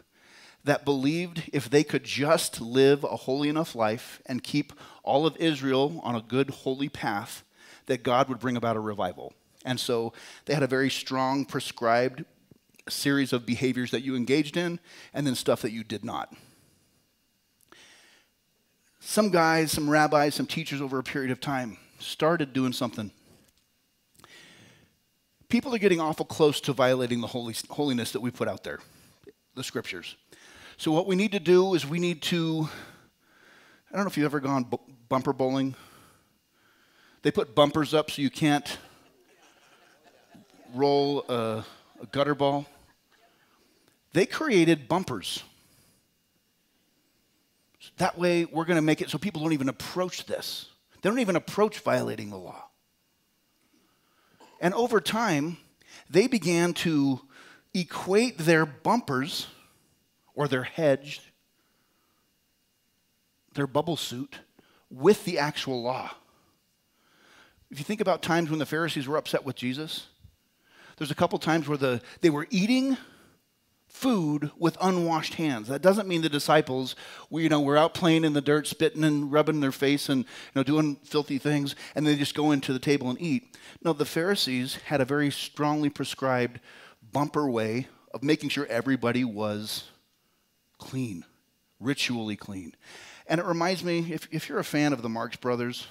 that 0.64 0.84
believed 0.84 1.42
if 1.52 1.68
they 1.68 1.84
could 1.84 2.04
just 2.04 2.58
live 2.58 3.04
a 3.04 3.08
holy 3.16 3.50
enough 3.50 3.74
life 3.74 4.20
and 4.24 4.42
keep 4.42 4.72
all 5.04 5.26
of 5.26 5.36
Israel 5.36 6.00
on 6.02 6.16
a 6.16 6.22
good, 6.22 6.48
holy 6.50 6.88
path, 6.88 7.44
that 7.84 8.02
God 8.02 8.30
would 8.30 8.40
bring 8.40 8.56
about 8.56 8.76
a 8.76 8.80
revival. 8.80 9.34
And 9.64 9.78
so 9.78 10.14
they 10.46 10.54
had 10.54 10.62
a 10.62 10.66
very 10.66 10.90
strong, 10.90 11.44
prescribed 11.44 12.24
series 12.88 13.34
of 13.34 13.44
behaviors 13.44 13.90
that 13.90 14.02
you 14.02 14.16
engaged 14.16 14.56
in, 14.56 14.80
and 15.12 15.26
then 15.26 15.34
stuff 15.34 15.60
that 15.62 15.70
you 15.70 15.84
did 15.84 16.04
not 16.04 16.34
some 18.98 19.30
guys, 19.30 19.70
some 19.70 19.88
rabbis, 19.88 20.34
some 20.34 20.46
teachers 20.46 20.80
over 20.80 20.98
a 20.98 21.02
period 21.04 21.30
of 21.30 21.40
time 21.40 21.78
started 21.98 22.52
doing 22.52 22.72
something. 22.72 23.10
People 25.48 25.74
are 25.74 25.78
getting 25.78 26.00
awful 26.00 26.26
close 26.26 26.60
to 26.62 26.72
violating 26.72 27.20
the 27.20 27.26
holy, 27.26 27.54
holiness 27.70 28.12
that 28.12 28.20
we 28.20 28.30
put 28.30 28.48
out 28.48 28.64
there, 28.64 28.80
the 29.54 29.62
scriptures. 29.62 30.16
So, 30.76 30.92
what 30.92 31.06
we 31.06 31.16
need 31.16 31.32
to 31.32 31.40
do 31.40 31.74
is 31.74 31.86
we 31.86 31.98
need 31.98 32.22
to, 32.22 32.68
I 33.90 33.94
don't 33.94 34.04
know 34.04 34.08
if 34.08 34.16
you've 34.16 34.26
ever 34.26 34.40
gone 34.40 34.66
bumper 35.08 35.32
bowling. 35.32 35.74
They 37.22 37.30
put 37.30 37.54
bumpers 37.54 37.94
up 37.94 38.10
so 38.10 38.22
you 38.22 38.30
can't 38.30 38.78
roll 40.74 41.24
a, 41.28 41.64
a 42.02 42.06
gutter 42.10 42.34
ball. 42.34 42.66
They 44.12 44.26
created 44.26 44.88
bumpers 44.88 45.42
that 47.98 48.18
way, 48.18 48.44
we're 48.44 48.64
going 48.64 48.76
to 48.76 48.82
make 48.82 49.00
it 49.00 49.10
so 49.10 49.18
people 49.18 49.42
don't 49.42 49.52
even 49.52 49.68
approach 49.68 50.26
this. 50.26 50.66
They 51.00 51.08
don't 51.08 51.18
even 51.18 51.36
approach 51.36 51.80
violating 51.80 52.30
the 52.30 52.38
law. 52.38 52.64
And 54.60 54.74
over 54.74 55.00
time, 55.00 55.58
they 56.08 56.26
began 56.26 56.72
to 56.74 57.20
equate 57.74 58.38
their 58.38 58.64
bumpers 58.64 59.48
or 60.34 60.48
their 60.48 60.62
hedge, 60.62 61.20
their 63.54 63.66
bubble 63.66 63.96
suit, 63.96 64.40
with 64.90 65.24
the 65.24 65.38
actual 65.38 65.82
law. 65.82 66.10
If 67.70 67.78
you 67.78 67.84
think 67.84 68.00
about 68.00 68.22
times 68.22 68.50
when 68.50 68.58
the 68.58 68.66
Pharisees 68.66 69.08
were 69.08 69.16
upset 69.16 69.44
with 69.44 69.56
Jesus, 69.56 70.06
there's 70.96 71.10
a 71.10 71.16
couple 71.16 71.38
times 71.38 71.68
where 71.68 71.76
the, 71.76 72.00
they 72.20 72.30
were 72.30 72.46
eating 72.50 72.96
food 73.96 74.50
with 74.58 74.76
unwashed 74.82 75.34
hands. 75.34 75.68
That 75.68 75.80
doesn't 75.80 76.06
mean 76.06 76.20
the 76.20 76.28
disciples, 76.28 76.94
we, 77.30 77.44
you 77.44 77.48
know, 77.48 77.62
we're 77.62 77.78
out 77.78 77.94
playing 77.94 78.24
in 78.24 78.34
the 78.34 78.42
dirt, 78.42 78.66
spitting 78.66 79.02
and 79.02 79.32
rubbing 79.32 79.60
their 79.60 79.72
face 79.72 80.10
and 80.10 80.20
you 80.20 80.52
know, 80.54 80.62
doing 80.62 80.96
filthy 80.96 81.38
things, 81.38 81.74
and 81.94 82.06
they 82.06 82.14
just 82.14 82.34
go 82.34 82.52
into 82.52 82.74
the 82.74 82.78
table 82.78 83.08
and 83.08 83.18
eat. 83.20 83.56
No, 83.82 83.94
the 83.94 84.04
Pharisees 84.04 84.74
had 84.84 85.00
a 85.00 85.06
very 85.06 85.30
strongly 85.30 85.88
prescribed 85.88 86.60
bumper 87.10 87.48
way 87.48 87.88
of 88.12 88.22
making 88.22 88.50
sure 88.50 88.66
everybody 88.66 89.24
was 89.24 89.84
clean, 90.76 91.24
ritually 91.80 92.36
clean. 92.36 92.74
And 93.26 93.40
it 93.40 93.46
reminds 93.46 93.82
me, 93.82 94.12
if, 94.12 94.28
if 94.30 94.46
you're 94.46 94.58
a 94.58 94.64
fan 94.64 94.92
of 94.92 95.00
the 95.00 95.08
Marx 95.08 95.36
Brothers, 95.36 95.86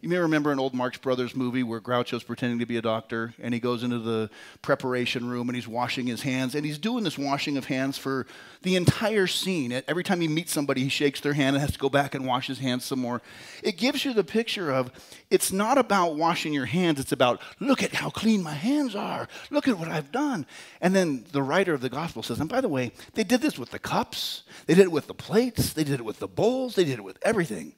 you 0.00 0.08
may 0.08 0.18
remember 0.18 0.52
an 0.52 0.58
old 0.58 0.74
Marx 0.74 0.98
Brothers 0.98 1.34
movie 1.34 1.62
where 1.62 1.80
Groucho's 1.80 2.22
pretending 2.22 2.58
to 2.58 2.66
be 2.66 2.76
a 2.76 2.82
doctor 2.82 3.34
and 3.40 3.54
he 3.54 3.60
goes 3.60 3.82
into 3.82 3.98
the 3.98 4.28
preparation 4.60 5.28
room 5.28 5.48
and 5.48 5.56
he's 5.56 5.66
washing 5.66 6.06
his 6.06 6.22
hands 6.22 6.54
and 6.54 6.66
he's 6.66 6.78
doing 6.78 7.02
this 7.02 7.16
washing 7.16 7.56
of 7.56 7.64
hands 7.64 7.96
for 7.96 8.26
the 8.62 8.76
entire 8.76 9.26
scene. 9.26 9.72
Every 9.88 10.04
time 10.04 10.20
he 10.20 10.28
meets 10.28 10.52
somebody, 10.52 10.82
he 10.82 10.88
shakes 10.88 11.20
their 11.20 11.32
hand 11.32 11.56
and 11.56 11.60
has 11.62 11.72
to 11.72 11.78
go 11.78 11.88
back 11.88 12.14
and 12.14 12.26
wash 12.26 12.46
his 12.46 12.58
hands 12.58 12.84
some 12.84 12.98
more. 12.98 13.22
It 13.62 13.78
gives 13.78 14.04
you 14.04 14.12
the 14.12 14.24
picture 14.24 14.70
of 14.70 14.90
it's 15.30 15.50
not 15.50 15.78
about 15.78 16.16
washing 16.16 16.52
your 16.52 16.66
hands, 16.66 17.00
it's 17.00 17.12
about 17.12 17.40
look 17.58 17.82
at 17.82 17.94
how 17.94 18.10
clean 18.10 18.42
my 18.42 18.54
hands 18.54 18.94
are. 18.94 19.28
Look 19.50 19.66
at 19.66 19.78
what 19.78 19.88
I've 19.88 20.12
done. 20.12 20.46
And 20.80 20.94
then 20.94 21.24
the 21.32 21.42
writer 21.42 21.72
of 21.72 21.80
the 21.80 21.88
gospel 21.88 22.22
says, 22.22 22.38
and 22.38 22.48
by 22.48 22.60
the 22.60 22.68
way, 22.68 22.92
they 23.14 23.24
did 23.24 23.40
this 23.40 23.58
with 23.58 23.70
the 23.70 23.78
cups, 23.78 24.42
they 24.66 24.74
did 24.74 24.84
it 24.84 24.92
with 24.92 25.06
the 25.06 25.14
plates, 25.14 25.72
they 25.72 25.84
did 25.84 26.00
it 26.00 26.04
with 26.04 26.18
the 26.18 26.28
bowls, 26.28 26.74
they 26.74 26.84
did 26.84 26.98
it 26.98 27.04
with 27.04 27.18
everything. 27.22 27.74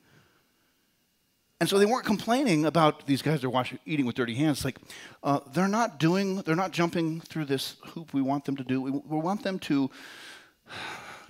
And 1.60 1.68
so 1.68 1.78
they 1.78 1.86
weren't 1.86 2.06
complaining 2.06 2.66
about 2.66 3.06
these 3.06 3.20
guys 3.20 3.42
are 3.42 3.50
washing, 3.50 3.80
eating 3.84 4.06
with 4.06 4.14
dirty 4.14 4.34
hands. 4.34 4.64
Like, 4.64 4.78
uh, 5.24 5.40
they're 5.52 5.66
not 5.66 5.98
doing, 5.98 6.36
they're 6.42 6.54
not 6.54 6.70
jumping 6.70 7.20
through 7.20 7.46
this 7.46 7.76
hoop 7.86 8.14
we 8.14 8.22
want 8.22 8.44
them 8.44 8.56
to 8.56 8.64
do. 8.64 8.80
We, 8.80 8.90
we 8.92 9.18
want 9.18 9.42
them 9.42 9.58
to, 9.60 9.90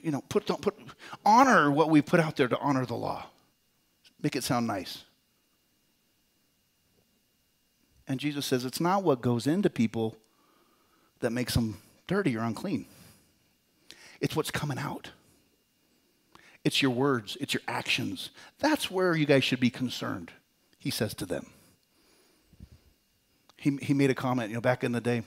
you 0.02 0.10
know, 0.10 0.22
put, 0.28 0.46
put, 0.46 0.74
honor 1.24 1.70
what 1.70 1.88
we 1.88 2.02
put 2.02 2.20
out 2.20 2.36
there 2.36 2.48
to 2.48 2.58
honor 2.58 2.84
the 2.84 2.94
law. 2.94 3.26
Make 4.20 4.36
it 4.36 4.44
sound 4.44 4.66
nice. 4.66 5.04
And 8.06 8.20
Jesus 8.20 8.44
says 8.44 8.64
it's 8.64 8.80
not 8.80 9.04
what 9.04 9.22
goes 9.22 9.46
into 9.46 9.70
people 9.70 10.16
that 11.20 11.30
makes 11.30 11.54
them 11.54 11.78
dirty 12.06 12.36
or 12.36 12.42
unclean, 12.42 12.86
it's 14.20 14.36
what's 14.36 14.50
coming 14.50 14.78
out. 14.78 15.10
It's 16.68 16.82
your 16.82 16.90
words, 16.90 17.34
it's 17.40 17.54
your 17.54 17.62
actions. 17.66 18.28
That's 18.58 18.90
where 18.90 19.16
you 19.16 19.24
guys 19.24 19.42
should 19.42 19.58
be 19.58 19.70
concerned, 19.70 20.32
he 20.78 20.90
says 20.90 21.14
to 21.14 21.24
them. 21.24 21.46
he, 23.56 23.78
he 23.80 23.94
made 23.94 24.10
a 24.10 24.14
comment, 24.14 24.50
you 24.50 24.54
know, 24.54 24.60
back 24.60 24.84
in 24.84 24.92
the 24.92 25.00
day. 25.00 25.22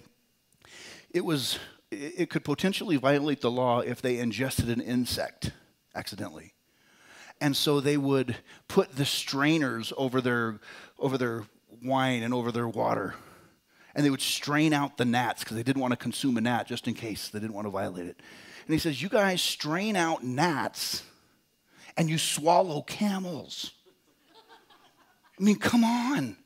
It 1.10 1.26
was, 1.26 1.58
it 1.90 2.30
could 2.30 2.44
potentially 2.44 2.96
violate 2.96 3.42
the 3.42 3.50
law 3.50 3.80
if 3.80 4.04
they 4.04 4.20
ingested 4.20 4.70
an 4.70 4.82
insect 4.82 5.52
accidentally. 5.96 6.54
And 7.42 7.58
so 7.58 7.80
they 7.80 7.98
would 7.98 8.36
put 8.68 8.96
the 8.96 9.04
strainers 9.04 9.92
over 9.98 10.22
their, 10.22 10.60
over 11.00 11.18
their 11.18 11.46
wine 11.84 12.22
and 12.22 12.36
over 12.36 12.52
their 12.52 12.68
water. 12.68 13.16
And 13.96 14.06
they 14.06 14.12
would 14.12 14.22
strain 14.22 14.74
out 14.74 14.98
the 14.98 15.06
gnats 15.06 15.44
because 15.44 15.58
they 15.58 15.64
didn't 15.64 15.82
want 15.82 15.94
to 15.94 15.98
consume 15.98 16.38
a 16.38 16.42
gnat 16.42 16.68
just 16.68 16.88
in 16.88 16.94
case 16.94 17.30
they 17.30 17.40
didn't 17.40 17.56
want 17.56 17.66
to 17.66 17.72
violate 17.72 18.06
it. 18.06 18.22
And 18.68 18.74
he 18.74 18.78
says, 18.78 19.02
You 19.02 19.10
guys 19.10 19.42
strain 19.42 19.96
out 19.96 20.24
gnats 20.24 21.02
and 21.98 22.10
you 22.10 22.18
swallow 22.18 22.82
camels. 22.82 23.72
I 25.40 25.44
mean, 25.44 25.58
come 25.58 25.84
on. 25.84 26.38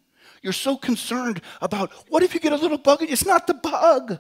You're 0.42 0.54
so 0.54 0.78
concerned 0.78 1.42
about 1.62 1.92
what 2.10 2.24
if 2.24 2.34
you 2.34 2.40
get 2.40 2.54
a 2.54 2.58
little 2.58 2.78
bug 2.78 3.02
it's 3.02 3.26
not 3.26 3.48
the 3.48 3.56
bug? 3.56 4.20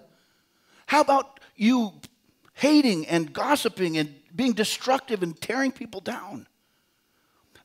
How 0.87 1.01
about 1.01 1.39
you 1.55 1.93
hating 2.53 3.07
and 3.07 3.31
gossiping 3.31 3.97
and 3.97 4.13
being 4.35 4.53
destructive 4.53 5.23
and 5.23 5.39
tearing 5.39 5.71
people 5.71 6.01
down? 6.01 6.47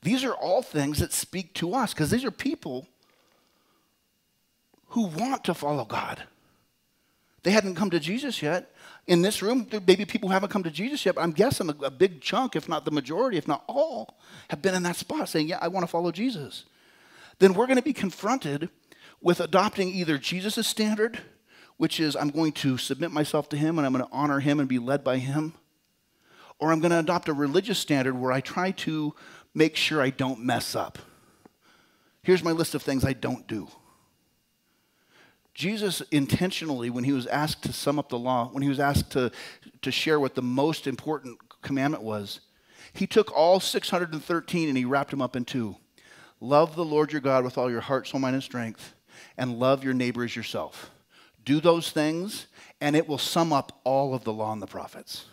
These 0.02 0.24
are 0.24 0.32
all 0.32 0.62
things 0.62 0.98
that 0.98 1.12
speak 1.12 1.54
to 1.54 1.74
us 1.74 1.92
because 1.92 2.10
these 2.10 2.24
are 2.24 2.30
people 2.30 2.86
who 4.88 5.06
want 5.06 5.44
to 5.44 5.54
follow 5.54 5.84
God. 5.84 6.22
They 7.42 7.50
hadn't 7.50 7.74
come 7.74 7.90
to 7.90 8.00
Jesus 8.00 8.42
yet. 8.42 8.74
In 9.07 9.22
this 9.22 9.42
room, 9.42 9.66
there 9.70 9.81
may 9.81 9.96
be 9.96 10.05
people 10.05 10.29
who 10.29 10.33
haven't 10.35 10.50
come 10.50 10.62
to 10.62 10.70
Jesus 10.70 11.05
yet, 11.07 11.16
I'm 11.18 11.33
guessing 11.33 11.70
a, 11.70 11.85
a 11.85 11.90
big 11.90 12.20
chunk, 12.20 12.55
if 12.55 12.68
not 12.68 12.85
the 12.85 12.90
majority, 12.90 13.38
if 13.38 13.48
not 13.48 13.64
all, 13.66 14.18
have 14.50 14.61
been 14.61 14.74
in 14.74 14.83
that 14.83 14.96
spot 14.96 15.29
saying, 15.29 15.48
Yeah, 15.48 15.59
I 15.61 15.68
want 15.68 15.85
to 15.85 15.90
follow 15.90 16.12
Jesus. 16.12 16.64
Then 17.38 17.55
we're 17.55 17.66
going 17.66 17.79
to 17.79 17.83
be 17.83 17.94
confronted 17.94 18.68
with 19.22 19.40
adopting 19.40 19.88
either 19.88 20.18
Jesus' 20.18 20.66
standard, 20.66 21.18
which 21.79 21.98
is 21.98 22.14
I'm 22.14 22.29
going 22.29 22.53
to 22.53 22.76
submit 22.76 23.11
myself 23.11 23.48
to 23.50 23.57
him 23.57 23.79
and 23.79 23.87
I'm 23.87 23.92
going 23.92 24.05
to 24.05 24.12
honor 24.12 24.40
him 24.40 24.61
and 24.61 24.68
be 24.68 24.79
led 24.79 25.03
by 25.03 25.16
him, 25.16 25.55
or 26.59 26.70
I'm 26.70 26.81
going 26.81 26.90
to 26.90 26.98
adopt 26.98 27.29
a 27.29 27.33
religious 27.33 27.79
standard 27.79 28.14
where 28.14 28.33
I 28.33 28.40
try 28.40 28.70
to 28.72 29.14
make 29.55 29.76
sure 29.76 30.03
I 30.03 30.11
don't 30.11 30.40
mess 30.40 30.76
up. 30.76 30.98
Here's 32.22 32.44
my 32.44 32.53
list 32.53 32.74
of 32.74 32.83
things 32.83 33.05
I 33.05 33.14
don't 33.14 33.46
do. 33.46 33.68
Jesus 35.54 36.00
intentionally, 36.10 36.90
when 36.90 37.04
he 37.04 37.12
was 37.12 37.26
asked 37.26 37.62
to 37.64 37.72
sum 37.72 37.98
up 37.98 38.08
the 38.08 38.18
law, 38.18 38.48
when 38.52 38.62
he 38.62 38.68
was 38.68 38.80
asked 38.80 39.10
to, 39.12 39.30
to 39.82 39.90
share 39.90 40.20
what 40.20 40.34
the 40.34 40.42
most 40.42 40.86
important 40.86 41.38
commandment 41.62 42.02
was, 42.02 42.40
he 42.92 43.06
took 43.06 43.32
all 43.36 43.60
613 43.60 44.68
and 44.68 44.78
he 44.78 44.84
wrapped 44.84 45.10
them 45.10 45.22
up 45.22 45.36
in 45.36 45.44
two. 45.44 45.76
Love 46.40 46.74
the 46.74 46.84
Lord 46.84 47.12
your 47.12 47.20
God 47.20 47.44
with 47.44 47.58
all 47.58 47.70
your 47.70 47.82
heart, 47.82 48.06
soul, 48.06 48.20
mind, 48.20 48.34
and 48.34 48.42
strength, 48.42 48.94
and 49.36 49.58
love 49.58 49.84
your 49.84 49.94
neighbor 49.94 50.24
as 50.24 50.34
yourself. 50.34 50.90
Do 51.44 51.60
those 51.60 51.90
things, 51.90 52.46
and 52.80 52.96
it 52.96 53.08
will 53.08 53.18
sum 53.18 53.52
up 53.52 53.80
all 53.84 54.14
of 54.14 54.24
the 54.24 54.32
law 54.32 54.52
and 54.52 54.62
the 54.62 54.66
prophets. 54.66 55.26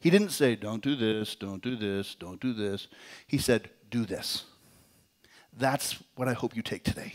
He 0.00 0.10
didn't 0.10 0.30
say, 0.30 0.54
don't 0.54 0.82
do 0.82 0.94
this, 0.94 1.34
don't 1.34 1.62
do 1.62 1.74
this, 1.76 2.14
don't 2.14 2.40
do 2.40 2.52
this. 2.52 2.86
He 3.26 3.38
said, 3.38 3.70
do 3.90 4.04
this. 4.04 4.44
That's 5.56 5.96
what 6.14 6.28
I 6.28 6.34
hope 6.34 6.54
you 6.54 6.62
take 6.62 6.84
today. 6.84 7.14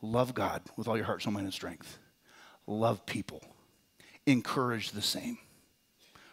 Love 0.00 0.34
God 0.34 0.62
with 0.76 0.86
all 0.88 0.96
your 0.96 1.06
heart, 1.06 1.22
soul, 1.22 1.32
mind, 1.32 1.46
and 1.46 1.54
strength. 1.54 1.98
Love 2.66 3.04
people. 3.06 3.42
Encourage 4.26 4.92
the 4.92 5.02
same. 5.02 5.38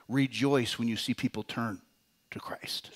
Rejoice 0.08 0.78
when 0.78 0.88
you 0.88 0.98
see 0.98 1.14
people 1.14 1.44
turn 1.44 1.82
to 2.32 2.40
Christ. 2.40 2.92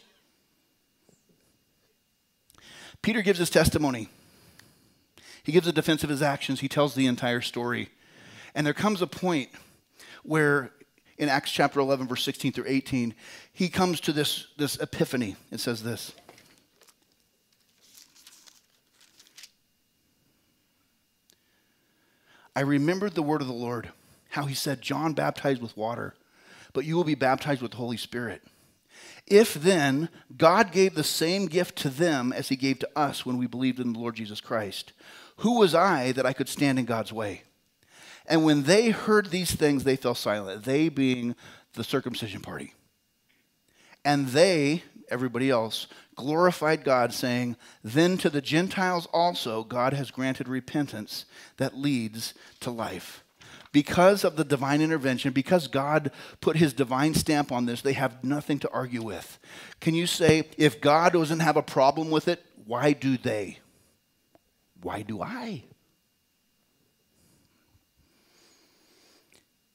Peter 3.01 3.21
gives 3.21 3.39
his 3.39 3.49
testimony. 3.49 4.09
He 5.43 5.51
gives 5.51 5.67
a 5.67 5.71
defense 5.71 6.03
of 6.03 6.09
his 6.09 6.21
actions. 6.21 6.59
He 6.59 6.67
tells 6.67 6.93
the 6.93 7.07
entire 7.07 7.41
story. 7.41 7.89
And 8.53 8.65
there 8.67 8.73
comes 8.73 9.01
a 9.01 9.07
point 9.07 9.49
where 10.23 10.71
in 11.17 11.29
Acts 11.29 11.51
chapter 11.51 11.79
11, 11.79 12.07
verse 12.07 12.23
16 12.23 12.51
through 12.51 12.65
18, 12.67 13.13
he 13.51 13.69
comes 13.69 13.99
to 14.01 14.13
this, 14.13 14.47
this 14.57 14.77
epiphany. 14.77 15.35
It 15.51 15.59
says 15.59 15.81
this 15.83 16.13
I 22.55 22.61
remembered 22.61 23.15
the 23.15 23.23
word 23.23 23.41
of 23.41 23.47
the 23.47 23.53
Lord, 23.53 23.91
how 24.29 24.45
he 24.45 24.55
said, 24.55 24.81
John 24.81 25.13
baptized 25.13 25.61
with 25.61 25.77
water, 25.77 26.15
but 26.73 26.85
you 26.85 26.95
will 26.95 27.03
be 27.03 27.15
baptized 27.15 27.61
with 27.61 27.71
the 27.71 27.77
Holy 27.77 27.97
Spirit. 27.97 28.41
If 29.27 29.53
then 29.53 30.09
God 30.37 30.71
gave 30.71 30.95
the 30.95 31.03
same 31.03 31.45
gift 31.45 31.77
to 31.77 31.89
them 31.89 32.33
as 32.33 32.49
he 32.49 32.55
gave 32.55 32.79
to 32.79 32.89
us 32.95 33.25
when 33.25 33.37
we 33.37 33.47
believed 33.47 33.79
in 33.79 33.93
the 33.93 33.99
Lord 33.99 34.15
Jesus 34.15 34.41
Christ, 34.41 34.93
who 35.37 35.59
was 35.59 35.75
I 35.75 36.11
that 36.13 36.25
I 36.25 36.33
could 36.33 36.49
stand 36.49 36.79
in 36.79 36.85
God's 36.85 37.13
way? 37.13 37.43
And 38.25 38.43
when 38.43 38.63
they 38.63 38.89
heard 38.89 39.29
these 39.29 39.53
things, 39.55 39.83
they 39.83 39.95
fell 39.95 40.15
silent, 40.15 40.63
they 40.63 40.89
being 40.89 41.35
the 41.73 41.83
circumcision 41.83 42.41
party. 42.41 42.73
And 44.03 44.27
they, 44.27 44.83
everybody 45.11 45.49
else, 45.49 45.87
glorified 46.15 46.83
God, 46.83 47.13
saying, 47.13 47.55
Then 47.83 48.17
to 48.19 48.29
the 48.29 48.41
Gentiles 48.41 49.07
also 49.13 49.63
God 49.63 49.93
has 49.93 50.11
granted 50.11 50.47
repentance 50.47 51.25
that 51.57 51.77
leads 51.77 52.33
to 52.61 52.71
life. 52.71 53.23
Because 53.71 54.23
of 54.23 54.35
the 54.35 54.43
divine 54.43 54.81
intervention, 54.81 55.31
because 55.31 55.67
God 55.67 56.11
put 56.41 56.57
his 56.57 56.73
divine 56.73 57.13
stamp 57.13 57.51
on 57.51 57.67
this, 57.67 57.81
they 57.81 57.93
have 57.93 58.23
nothing 58.23 58.57
to 58.59 58.69
argue 58.71 59.03
with. 59.03 59.37
Can 59.79 59.93
you 59.93 60.07
say, 60.07 60.49
if 60.57 60.81
God 60.81 61.13
doesn't 61.13 61.41
have 61.41 61.57
a 61.57 61.61
problem 61.61 62.09
with 62.09 62.27
it, 62.27 62.43
why 62.65 62.93
do 62.93 63.17
they? 63.17 63.59
Why 64.81 65.01
do 65.01 65.21
I? 65.21 65.63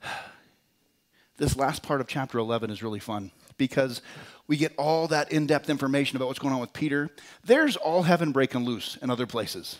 This 1.37 1.57
last 1.57 1.83
part 1.83 2.01
of 2.01 2.07
chapter 2.07 2.39
11 2.39 2.71
is 2.71 2.81
really 2.81 3.01
fun 3.01 3.33
because 3.57 4.03
we 4.47 4.57
get 4.57 4.75
all 4.77 5.09
that 5.09 5.33
in 5.33 5.47
depth 5.47 5.71
information 5.71 6.17
about 6.17 6.27
what's 6.27 6.39
going 6.39 6.55
on 6.55 6.61
with 6.61 6.73
Peter. 6.73 7.11
There's 7.45 7.77
all 7.77 8.03
heaven 8.03 8.33
breaking 8.33 8.65
loose 8.65 8.97
in 9.01 9.11
other 9.11 9.27
places 9.27 9.79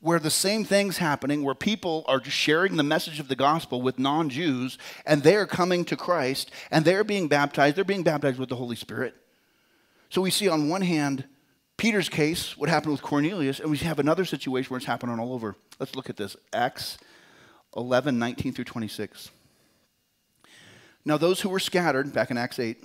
where 0.00 0.18
the 0.18 0.30
same 0.30 0.64
thing's 0.64 0.98
happening, 0.98 1.42
where 1.42 1.54
people 1.54 2.04
are 2.06 2.22
sharing 2.22 2.76
the 2.76 2.82
message 2.82 3.18
of 3.18 3.28
the 3.28 3.36
gospel 3.36 3.82
with 3.82 3.98
non 3.98 4.28
Jews, 4.28 4.78
and 5.04 5.22
they're 5.22 5.46
coming 5.46 5.84
to 5.86 5.96
Christ, 5.96 6.50
and 6.70 6.84
they're 6.84 7.04
being 7.04 7.28
baptized. 7.28 7.76
They're 7.76 7.84
being 7.84 8.04
baptized 8.04 8.38
with 8.38 8.48
the 8.48 8.56
Holy 8.56 8.76
Spirit. 8.76 9.14
So 10.10 10.22
we 10.22 10.30
see 10.30 10.48
on 10.48 10.68
one 10.68 10.82
hand, 10.82 11.24
Peter's 11.76 12.08
case, 12.08 12.56
what 12.56 12.68
happened 12.68 12.92
with 12.92 13.02
Cornelius, 13.02 13.60
and 13.60 13.70
we 13.70 13.78
have 13.78 13.98
another 13.98 14.24
situation 14.24 14.70
where 14.70 14.78
it's 14.78 14.86
happening 14.86 15.18
all 15.18 15.32
over. 15.32 15.56
Let's 15.78 15.94
look 15.94 16.08
at 16.08 16.16
this 16.16 16.36
Acts 16.52 16.98
11 17.76 18.18
19 18.18 18.52
through 18.52 18.64
26. 18.64 19.30
Now, 21.04 21.16
those 21.16 21.40
who 21.40 21.48
were 21.48 21.60
scattered, 21.60 22.12
back 22.12 22.30
in 22.30 22.36
Acts 22.36 22.58
8, 22.58 22.84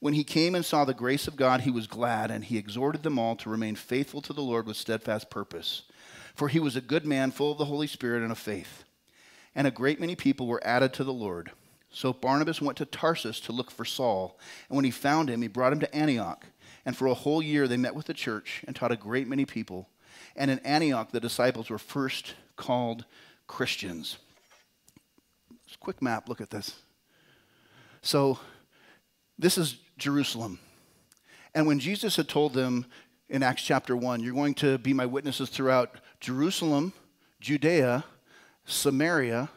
When 0.00 0.14
he 0.14 0.22
came 0.22 0.54
and 0.54 0.64
saw 0.64 0.84
the 0.84 0.94
grace 0.94 1.26
of 1.26 1.36
God, 1.36 1.62
he 1.62 1.70
was 1.70 1.88
glad, 1.88 2.30
and 2.30 2.44
he 2.44 2.56
exhorted 2.56 3.02
them 3.02 3.18
all 3.18 3.34
to 3.36 3.50
remain 3.50 3.74
faithful 3.74 4.20
to 4.22 4.32
the 4.32 4.42
Lord 4.42 4.66
with 4.66 4.76
steadfast 4.76 5.28
purpose. 5.28 5.82
For 6.34 6.48
he 6.48 6.60
was 6.60 6.76
a 6.76 6.80
good 6.80 7.04
man, 7.04 7.32
full 7.32 7.50
of 7.50 7.58
the 7.58 7.64
Holy 7.64 7.88
Spirit 7.88 8.22
and 8.22 8.30
of 8.30 8.38
faith. 8.38 8.84
And 9.56 9.66
a 9.66 9.72
great 9.72 9.98
many 9.98 10.14
people 10.14 10.46
were 10.46 10.64
added 10.64 10.92
to 10.94 11.04
the 11.04 11.12
Lord. 11.12 11.50
So 11.90 12.12
Barnabas 12.12 12.62
went 12.62 12.78
to 12.78 12.84
Tarsus 12.84 13.40
to 13.40 13.52
look 13.52 13.72
for 13.72 13.84
Saul, 13.84 14.38
and 14.68 14.76
when 14.76 14.84
he 14.84 14.90
found 14.92 15.28
him, 15.28 15.42
he 15.42 15.48
brought 15.48 15.72
him 15.72 15.80
to 15.80 15.94
Antioch. 15.94 16.46
And 16.84 16.96
for 16.96 17.06
a 17.06 17.14
whole 17.14 17.42
year 17.42 17.66
they 17.66 17.76
met 17.76 17.94
with 17.94 18.06
the 18.06 18.14
church 18.14 18.62
and 18.66 18.76
taught 18.76 18.92
a 18.92 18.96
great 18.96 19.26
many 19.26 19.44
people. 19.44 19.88
And 20.36 20.50
in 20.50 20.60
Antioch, 20.60 21.10
the 21.10 21.20
disciples 21.20 21.70
were 21.70 21.78
first 21.78 22.34
called 22.56 23.04
Christians. 23.48 24.18
Quick 25.80 26.00
map, 26.00 26.28
look 26.28 26.40
at 26.40 26.50
this. 26.50 26.76
So, 28.00 28.38
this 29.38 29.56
is 29.56 29.78
Jerusalem. 29.98 30.58
And 31.54 31.66
when 31.66 31.78
Jesus 31.78 32.16
had 32.16 32.28
told 32.28 32.54
them 32.54 32.86
in 33.28 33.42
Acts 33.42 33.62
chapter 33.62 33.96
1, 33.96 34.20
you're 34.20 34.34
going 34.34 34.54
to 34.54 34.78
be 34.78 34.92
my 34.92 35.06
witnesses 35.06 35.48
throughout 35.48 36.00
Jerusalem, 36.20 36.92
Judea, 37.40 38.04
Samaria, 38.64 39.50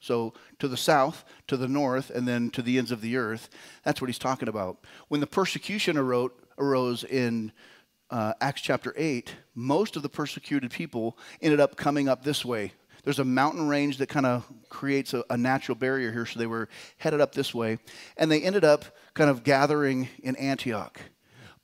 so 0.00 0.34
to 0.60 0.68
the 0.68 0.76
south, 0.76 1.24
to 1.48 1.56
the 1.56 1.68
north, 1.68 2.10
and 2.10 2.26
then 2.26 2.50
to 2.50 2.62
the 2.62 2.78
ends 2.78 2.92
of 2.92 3.00
the 3.00 3.16
earth, 3.16 3.48
that's 3.82 4.00
what 4.00 4.08
he's 4.08 4.18
talking 4.18 4.48
about. 4.48 4.78
When 5.08 5.20
the 5.20 5.26
persecution 5.26 5.96
arose 5.96 7.04
in 7.04 7.52
uh, 8.10 8.34
Acts 8.40 8.60
chapter 8.60 8.94
8, 8.96 9.34
most 9.54 9.96
of 9.96 10.02
the 10.02 10.08
persecuted 10.08 10.70
people 10.70 11.18
ended 11.42 11.60
up 11.60 11.76
coming 11.76 12.08
up 12.08 12.22
this 12.22 12.44
way 12.44 12.72
There's 13.04 13.18
a 13.18 13.24
mountain 13.24 13.68
range 13.68 13.98
that 13.98 14.08
kind 14.08 14.26
of 14.26 14.46
creates 14.68 15.14
a, 15.14 15.24
a, 15.30 15.36
natural 15.36 15.76
barrier 15.76 16.12
here, 16.12 16.26
so 16.26 16.38
they 16.38 16.46
were 16.46 16.68
headed 16.98 17.20
up 17.20 17.32
this 17.32 17.54
way. 17.54 17.78
And 18.16 18.30
they 18.30 18.42
ended 18.42 18.64
up 18.64 18.84
kind 19.14 19.30
of 19.30 19.44
gathering 19.44 20.08
in 20.22 20.36
Antioch. 20.36 21.00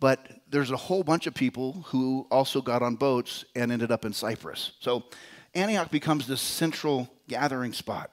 But 0.01 0.27
there's 0.49 0.70
a 0.70 0.77
whole 0.77 1.03
bunch 1.03 1.27
of 1.27 1.35
people 1.35 1.85
who 1.88 2.27
also 2.31 2.61
got 2.61 2.83
on 2.83 2.97
boats 2.97 3.44
and 3.55 3.73
ended 3.73 3.90
up 3.90 4.05
in 4.05 4.12
Cyprus. 4.12 4.73
So 4.81 5.05
Antioch 5.55 5.90
becomes 5.90 6.27
this 6.27 6.40
central 6.40 7.09
gathering 7.29 7.73
spot. 7.73 8.11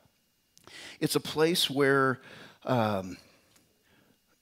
It's 0.99 1.15
a 1.15 1.19
place 1.19 1.69
where 1.69 2.21
um, 2.65 3.17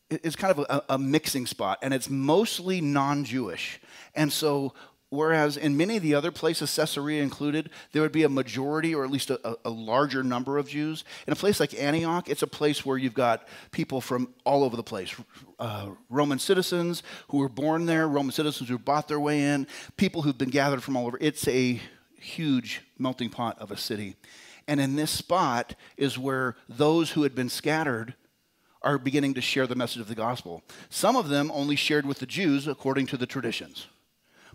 it's 0.09 0.35
kind 0.35 0.57
of 0.57 0.65
a, 0.69 0.93
a 0.93 0.97
mixing 0.97 1.45
spot, 1.45 1.79
and 1.81 1.93
it's 1.93 2.09
mostly 2.09 2.81
non 2.81 3.23
Jewish. 3.23 3.79
And 4.15 4.31
so 4.31 4.73
Whereas 5.11 5.57
in 5.57 5.75
many 5.75 5.97
of 5.97 6.03
the 6.03 6.13
other 6.13 6.31
places, 6.31 6.75
Caesarea 6.75 7.23
included, 7.23 7.71
there 7.93 8.03
would 8.03 8.11
be 8.11 8.23
a 8.23 8.29
majority 8.29 8.93
or 8.93 9.03
at 9.03 9.09
least 9.09 9.31
a, 9.31 9.57
a, 9.65 9.69
larger 9.69 10.23
number 10.23 10.59
of 10.59 10.69
Jews. 10.69 11.03
In 11.25 11.33
a 11.33 11.35
place 11.35 11.59
like 11.59 11.73
Antioch, 11.73 12.29
it's 12.29 12.43
a 12.43 12.47
place 12.47 12.85
where 12.85 12.95
you've 12.95 13.15
got 13.15 13.47
people 13.71 14.01
from 14.01 14.35
all 14.45 14.63
over 14.63 14.77
the 14.77 14.83
place 14.83 15.15
uh, 15.59 15.89
Roman 16.09 16.37
citizens 16.37 17.01
who 17.29 17.39
were 17.39 17.49
born 17.49 17.87
there, 17.87 18.07
Roman 18.07 18.31
citizens 18.31 18.69
who 18.69 18.77
bought 18.77 19.07
their 19.07 19.19
way 19.19 19.41
in, 19.41 19.67
people 19.97 20.21
who've 20.21 20.37
been 20.37 20.49
gathered 20.49 20.83
from 20.83 20.95
all 20.95 21.07
over. 21.07 21.17
It's 21.19 21.47
a 21.47 21.81
huge 22.19 22.81
melting 22.97 23.29
pot 23.29 23.57
of 23.59 23.71
a 23.71 23.77
city. 23.77 24.15
And 24.67 24.79
in 24.79 24.95
this 24.95 25.11
spot 25.11 25.73
is 25.97 26.19
where 26.19 26.55
those 26.67 27.11
who 27.11 27.23
had 27.23 27.33
been 27.33 27.49
scattered 27.49 28.13
are 28.81 28.97
beginning 28.97 29.33
to 29.33 29.41
share 29.41 29.67
the 29.67 29.75
message 29.75 30.01
of 30.01 30.07
the 30.07 30.15
gospel. 30.15 30.63
Some 30.89 31.15
of 31.15 31.29
them 31.29 31.51
only 31.53 31.75
shared 31.75 32.05
with 32.05 32.19
the 32.19 32.25
Jews 32.25 32.67
according 32.67 33.07
to 33.07 33.17
the 33.17 33.25
traditions. 33.25 33.87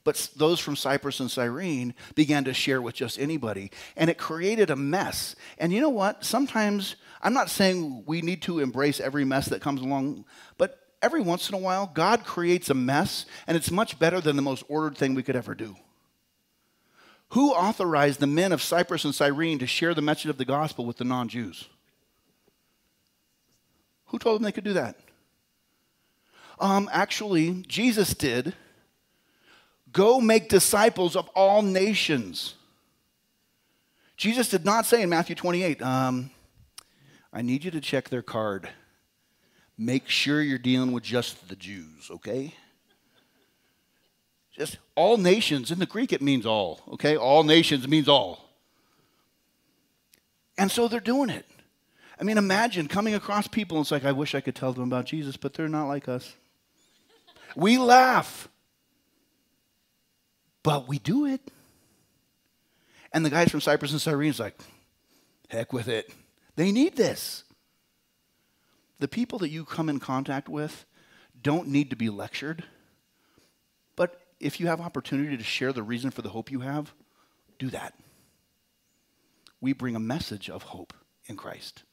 But 0.04 0.28
those 0.36 0.60
from 0.60 0.76
Cyprus 0.76 1.18
and 1.18 1.30
Cyrene 1.30 1.94
began 2.14 2.44
to 2.44 2.52
share 2.52 2.82
with 2.82 2.94
just 2.94 3.18
anybody. 3.18 3.70
And 3.96 4.10
it 4.10 4.18
created 4.18 4.70
a 4.70 4.76
mess. 4.76 5.34
And 5.58 5.72
you 5.72 5.80
know 5.80 5.88
what? 5.88 6.24
Sometimes, 6.24 6.96
I'm 7.22 7.32
not 7.32 7.48
saying 7.48 8.04
we 8.06 8.20
need 8.20 8.42
to 8.42 8.60
embrace 8.60 9.00
every 9.00 9.24
mess 9.24 9.46
that 9.46 9.62
comes 9.62 9.80
along, 9.80 10.26
but 10.58 10.78
every 11.00 11.22
once 11.22 11.48
in 11.48 11.54
a 11.54 11.58
while, 11.58 11.90
God 11.92 12.24
creates 12.24 12.68
a 12.68 12.74
mess, 12.74 13.24
and 13.46 13.56
it's 13.56 13.70
much 13.70 13.98
better 13.98 14.20
than 14.20 14.36
the 14.36 14.42
most 14.42 14.64
ordered 14.68 14.96
thing 14.96 15.14
we 15.14 15.22
could 15.22 15.36
ever 15.36 15.54
do. 15.54 15.74
Who 17.30 17.52
authorized 17.52 18.20
the 18.20 18.26
men 18.26 18.52
of 18.52 18.62
Cyprus 18.62 19.04
and 19.04 19.14
Cyrene 19.14 19.58
to 19.58 19.66
share 19.66 19.94
the 19.94 20.02
message 20.02 20.30
of 20.30 20.36
the 20.36 20.44
gospel 20.44 20.84
with 20.84 20.98
the 20.98 21.04
non 21.04 21.28
Jews? 21.28 21.68
Who 24.06 24.18
told 24.18 24.36
them 24.36 24.44
they 24.44 24.52
could 24.52 24.64
do 24.64 24.74
that? 24.74 24.96
Um, 26.60 26.88
actually, 26.92 27.64
Jesus 27.66 28.14
did 28.14 28.54
Go 29.94 30.20
make 30.20 30.48
disciples 30.48 31.14
of 31.14 31.28
all 31.36 31.62
nations. 31.62 32.56
Jesus 34.16 34.48
did 34.48 34.64
not 34.64 34.86
say 34.86 35.02
in 35.02 35.08
Matthew 35.08 35.36
28, 35.36 35.80
um, 35.80 36.30
I 37.32 37.42
need 37.42 37.64
you 37.64 37.70
to 37.70 37.80
check 37.80 38.08
their 38.08 38.20
card. 38.20 38.68
Make 39.78 40.08
sure 40.08 40.42
you're 40.42 40.58
dealing 40.58 40.90
with 40.90 41.04
just 41.04 41.48
the 41.48 41.54
Jews, 41.54 42.10
okay? 42.10 42.54
Just 44.56 44.78
all 44.96 45.16
nations. 45.16 45.70
In 45.70 45.78
the 45.78 45.86
Greek, 45.86 46.12
it 46.12 46.20
means 46.20 46.44
all, 46.44 46.80
okay? 46.94 47.16
All 47.16 47.44
nations 47.44 47.86
means 47.86 48.08
all. 48.08 48.48
And 50.58 50.72
so 50.72 50.88
they're 50.88 50.98
doing 50.98 51.30
it. 51.30 51.46
I 52.20 52.24
mean, 52.24 52.36
imagine 52.36 52.88
coming 52.88 53.14
across 53.14 53.46
people 53.46 53.76
and 53.76 53.84
it's 53.84 53.92
like, 53.92 54.04
I 54.04 54.12
wish 54.12 54.34
I 54.34 54.40
could 54.40 54.56
tell 54.56 54.72
them 54.72 54.84
about 54.84 55.06
Jesus, 55.06 55.36
but 55.36 55.54
they're 55.54 55.68
not 55.68 55.86
like 55.86 56.08
us. 56.08 56.34
We 57.54 57.78
laugh 57.78 58.48
but 60.64 60.88
we 60.88 60.98
do 60.98 61.26
it. 61.26 61.40
And 63.12 63.24
the 63.24 63.30
guys 63.30 63.50
from 63.50 63.60
Cyprus 63.60 63.92
and 63.92 64.00
Cyrene's 64.00 64.40
like, 64.40 64.58
heck 65.48 65.72
with 65.72 65.86
it. 65.86 66.12
They 66.56 66.72
need 66.72 66.96
this. 66.96 67.44
The 68.98 69.06
people 69.06 69.38
that 69.40 69.50
you 69.50 69.64
come 69.64 69.88
in 69.88 70.00
contact 70.00 70.48
with 70.48 70.84
don't 71.40 71.68
need 71.68 71.90
to 71.90 71.96
be 71.96 72.08
lectured. 72.08 72.64
But 73.94 74.20
if 74.40 74.58
you 74.58 74.66
have 74.66 74.80
opportunity 74.80 75.36
to 75.36 75.44
share 75.44 75.72
the 75.72 75.82
reason 75.82 76.10
for 76.10 76.22
the 76.22 76.30
hope 76.30 76.50
you 76.50 76.60
have, 76.60 76.92
do 77.58 77.70
that. 77.70 77.94
We 79.60 79.74
bring 79.74 79.94
a 79.94 80.00
message 80.00 80.50
of 80.50 80.62
hope 80.62 80.94
in 81.26 81.36
Christ. 81.36 81.84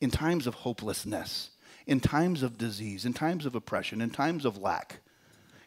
In 0.00 0.10
times 0.10 0.46
of 0.46 0.54
hopelessness, 0.54 1.50
in 1.86 2.00
times 2.00 2.42
of 2.42 2.58
disease, 2.58 3.04
in 3.04 3.14
times 3.14 3.46
of 3.46 3.54
oppression, 3.54 4.00
in 4.00 4.10
times 4.10 4.44
of 4.44 4.58
lack, 4.58 5.00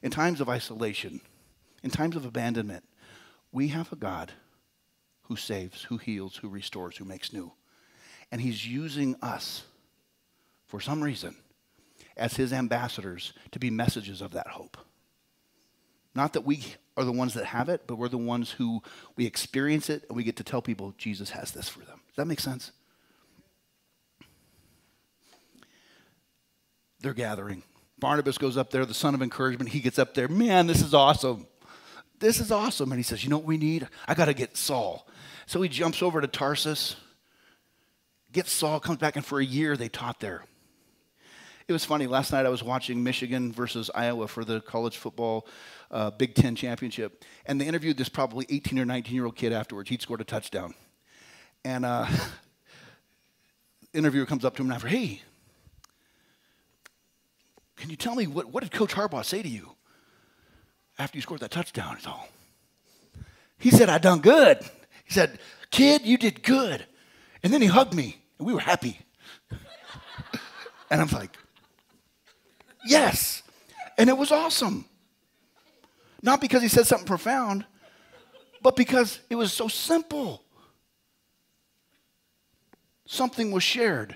in 0.02 0.12
times 0.12 0.40
of 0.40 0.48
isolation, 0.48 1.20
in 1.84 1.90
times 1.90 2.16
of 2.16 2.26
abandonment, 2.26 2.84
we 3.52 3.70
have 3.70 3.92
a 3.92 3.96
God 3.96 4.32
who 5.24 5.36
saves, 5.36 5.84
who 5.84 5.98
heals, 5.98 6.38
who 6.38 6.50
restores, 6.50 6.98
who 6.98 7.06
makes 7.06 7.34
new. 7.34 7.52
And 8.32 8.42
he's 8.42 8.68
using 8.68 9.16
us 9.22 9.64
for 10.68 10.80
some 10.80 11.04
reason 11.04 11.36
as 12.16 12.36
his 12.36 12.54
ambassadors 12.54 13.34
to 13.52 13.60
be 13.60 13.70
messages 13.70 14.22
of 14.22 14.32
that 14.32 14.48
hope. 14.48 14.78
Not 16.14 16.34
that 16.34 16.46
we 16.46 16.64
are 16.98 17.04
the 17.04 17.12
ones 17.12 17.34
that 17.34 17.46
have 17.46 17.70
it, 17.70 17.84
but 17.88 17.96
we're 17.96 18.10
the 18.10 18.18
ones 18.18 18.52
who 18.52 18.82
we 19.16 19.26
experience 19.26 19.90
it 19.90 20.04
and 20.08 20.16
we 20.16 20.24
get 20.24 20.36
to 20.38 20.44
tell 20.44 20.62
people 20.62 20.94
Jesus 20.98 21.30
has 21.32 21.52
this 21.52 21.70
for 21.70 21.80
them. 21.80 22.02
Does 22.08 22.18
that 22.18 22.28
make 22.28 22.40
sense? 22.40 22.72
They're 27.00 27.14
gathering. 27.14 27.64
Barnabas 28.00 28.38
goes 28.38 28.58
up 28.58 28.72
there, 28.72 28.86
the 28.86 28.94
son 28.94 29.16
of 29.16 29.22
encouragement. 29.22 29.70
He 29.72 29.80
gets 29.80 29.98
up 29.98 30.14
there. 30.14 30.28
Man, 30.28 30.68
this 30.68 30.82
is 30.82 30.94
awesome 30.94 31.48
this 32.22 32.40
is 32.40 32.52
awesome. 32.52 32.92
And 32.92 33.00
he 33.00 33.04
says, 33.04 33.24
You 33.24 33.30
know 33.30 33.38
what 33.38 33.46
we 33.46 33.58
need? 33.58 33.88
I 34.08 34.14
got 34.14 34.26
to 34.26 34.34
get 34.34 34.56
Saul. 34.56 35.08
So 35.46 35.62
he 35.62 35.68
jumps 35.68 36.02
over 36.02 36.22
to 36.22 36.28
Tarsus, 36.28 36.96
gets 38.32 38.52
Saul, 38.52 38.80
comes 38.80 39.00
back, 39.00 39.18
and 39.18 39.26
for 39.26 39.40
a 39.40 39.46
year 39.46 39.76
they 39.76 39.90
taught 39.90 40.22
there. 40.22 40.46
It 41.68 41.74
was 41.74 41.84
funny. 41.84 42.08
Last 42.08 42.32
night 42.32 42.46
I 42.46 42.50
was 42.50 42.64
watching 42.64 43.04
Michigan 43.04 43.52
versus 43.52 43.92
Iowa 43.94 44.28
for 44.28 44.46
the 44.46 44.62
college 44.62 44.98
football 44.98 45.48
uh, 45.90 46.12
Big 46.12 46.36
Ten 46.36 46.56
championship, 46.56 47.26
and 47.46 47.60
they 47.60 47.66
interviewed 47.66 47.98
this 47.98 48.10
probably 48.10 48.46
18 48.50 48.80
or 48.80 48.86
19 48.86 49.14
year 49.14 49.26
old 49.26 49.36
kid 49.36 49.52
afterwards. 49.52 49.90
He'd 49.90 50.02
scored 50.02 50.22
a 50.22 50.26
touchdown. 50.26 50.74
And 51.66 51.86
uh, 51.86 52.08
interviewer 53.94 54.26
comes 54.26 54.46
up 54.46 54.56
to 54.56 54.62
him 54.62 54.68
and 54.68 54.76
after, 54.76 54.88
hey, 54.88 55.22
can 57.76 57.90
you 57.90 57.96
tell 57.96 58.16
me 58.16 58.28
what, 58.28 58.48
what 58.48 58.64
did 58.64 58.72
Coach 58.72 58.94
Harbaugh 58.94 59.26
say 59.26 59.42
to 59.42 59.50
you? 59.50 59.72
After 61.02 61.18
you 61.18 61.22
scored 61.22 61.42
that 61.42 61.52
touchdown. 61.52 61.96
It's 61.98 62.08
all. 62.08 62.30
He 63.58 63.72
said, 63.72 63.90
I 63.90 63.98
done 63.98 64.20
good. 64.20 64.60
He 65.04 65.14
said, 65.14 65.40
Kid, 65.72 66.04
you 66.04 66.18
did 66.18 66.44
good. 66.44 66.86
And 67.44 67.52
then 67.52 67.62
he 67.62 67.68
hugged 67.68 67.94
me, 67.94 68.18
and 68.38 68.48
we 68.48 68.54
were 68.54 68.60
happy. 68.60 69.00
and 70.90 71.02
I'm 71.02 71.08
like, 71.08 71.36
Yes. 72.86 73.44
And 73.98 74.10
it 74.10 74.18
was 74.18 74.32
awesome. 74.32 74.86
Not 76.22 76.40
because 76.40 76.62
he 76.62 76.68
said 76.68 76.86
something 76.88 77.08
profound, 77.08 77.66
but 78.62 78.76
because 78.76 79.20
it 79.30 79.36
was 79.36 79.52
so 79.52 79.68
simple. 79.68 80.44
Something 83.06 83.52
was 83.52 83.64
shared, 83.64 84.16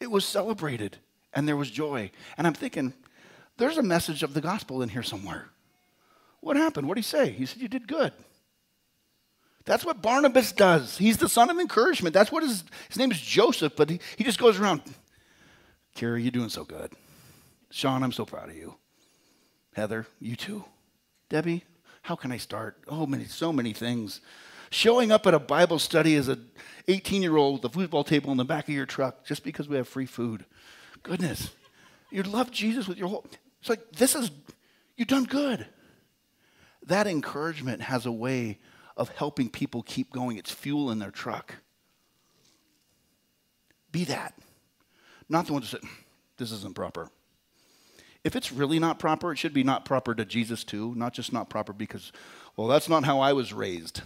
it 0.00 0.10
was 0.10 0.24
celebrated, 0.24 0.96
and 1.32 1.46
there 1.46 1.56
was 1.56 1.70
joy. 1.70 2.10
And 2.36 2.46
I'm 2.46 2.54
thinking, 2.54 2.92
there's 3.56 3.78
a 3.78 3.82
message 3.82 4.22
of 4.22 4.34
the 4.34 4.40
gospel 4.40 4.82
in 4.82 4.88
here 4.88 5.02
somewhere. 5.02 5.50
What 6.44 6.58
happened? 6.58 6.86
What 6.86 6.96
did 6.96 7.06
he 7.06 7.10
say? 7.10 7.30
He 7.30 7.46
said, 7.46 7.62
You 7.62 7.68
did 7.68 7.88
good. 7.88 8.12
That's 9.64 9.82
what 9.82 10.02
Barnabas 10.02 10.52
does. 10.52 10.98
He's 10.98 11.16
the 11.16 11.28
son 11.28 11.48
of 11.48 11.58
encouragement. 11.58 12.12
That's 12.12 12.30
what 12.30 12.42
his, 12.42 12.64
his 12.88 12.98
name 12.98 13.10
is 13.10 13.18
Joseph, 13.18 13.72
but 13.74 13.88
he, 13.88 13.98
he 14.18 14.24
just 14.24 14.38
goes 14.38 14.60
around, 14.60 14.82
Carrie, 15.94 16.20
you're 16.20 16.30
doing 16.30 16.50
so 16.50 16.64
good. 16.64 16.92
Sean, 17.70 18.02
I'm 18.02 18.12
so 18.12 18.26
proud 18.26 18.50
of 18.50 18.56
you. 18.56 18.74
Heather, 19.72 20.06
you 20.20 20.36
too. 20.36 20.64
Debbie, 21.30 21.64
how 22.02 22.14
can 22.14 22.30
I 22.30 22.36
start? 22.36 22.76
Oh, 22.88 23.06
many, 23.06 23.24
so 23.24 23.50
many 23.50 23.72
things. 23.72 24.20
Showing 24.68 25.10
up 25.10 25.26
at 25.26 25.32
a 25.32 25.38
Bible 25.38 25.78
study 25.78 26.14
as 26.14 26.28
an 26.28 26.46
18 26.88 27.22
year 27.22 27.38
old 27.38 27.62
with 27.62 27.72
a 27.72 27.74
football 27.74 28.04
table 28.04 28.30
in 28.32 28.36
the 28.36 28.44
back 28.44 28.68
of 28.68 28.74
your 28.74 28.84
truck 28.84 29.24
just 29.24 29.44
because 29.44 29.66
we 29.66 29.78
have 29.78 29.88
free 29.88 30.04
food. 30.04 30.44
Goodness. 31.02 31.54
You 32.10 32.22
love 32.22 32.50
Jesus 32.50 32.86
with 32.86 32.98
your 32.98 33.08
whole. 33.08 33.24
It's 33.60 33.70
like, 33.70 33.92
this 33.92 34.14
is, 34.14 34.30
you've 34.98 35.08
done 35.08 35.24
good 35.24 35.66
that 36.86 37.06
encouragement 37.06 37.82
has 37.82 38.06
a 38.06 38.12
way 38.12 38.58
of 38.96 39.08
helping 39.10 39.48
people 39.48 39.82
keep 39.82 40.12
going. 40.12 40.36
It's 40.36 40.50
fuel 40.50 40.90
in 40.90 40.98
their 40.98 41.10
truck. 41.10 41.56
Be 43.90 44.04
that. 44.04 44.34
Not 45.28 45.46
the 45.46 45.52
one 45.52 45.62
to 45.62 45.68
say, 45.68 45.78
this 46.36 46.52
isn't 46.52 46.74
proper. 46.74 47.08
If 48.22 48.36
it's 48.36 48.52
really 48.52 48.78
not 48.78 48.98
proper, 48.98 49.32
it 49.32 49.36
should 49.36 49.52
be 49.52 49.64
not 49.64 49.84
proper 49.84 50.14
to 50.14 50.24
Jesus 50.24 50.64
too, 50.64 50.94
not 50.96 51.12
just 51.12 51.32
not 51.32 51.50
proper 51.50 51.72
because, 51.72 52.12
well, 52.56 52.68
that's 52.68 52.88
not 52.88 53.04
how 53.04 53.20
I 53.20 53.32
was 53.32 53.52
raised. 53.52 54.02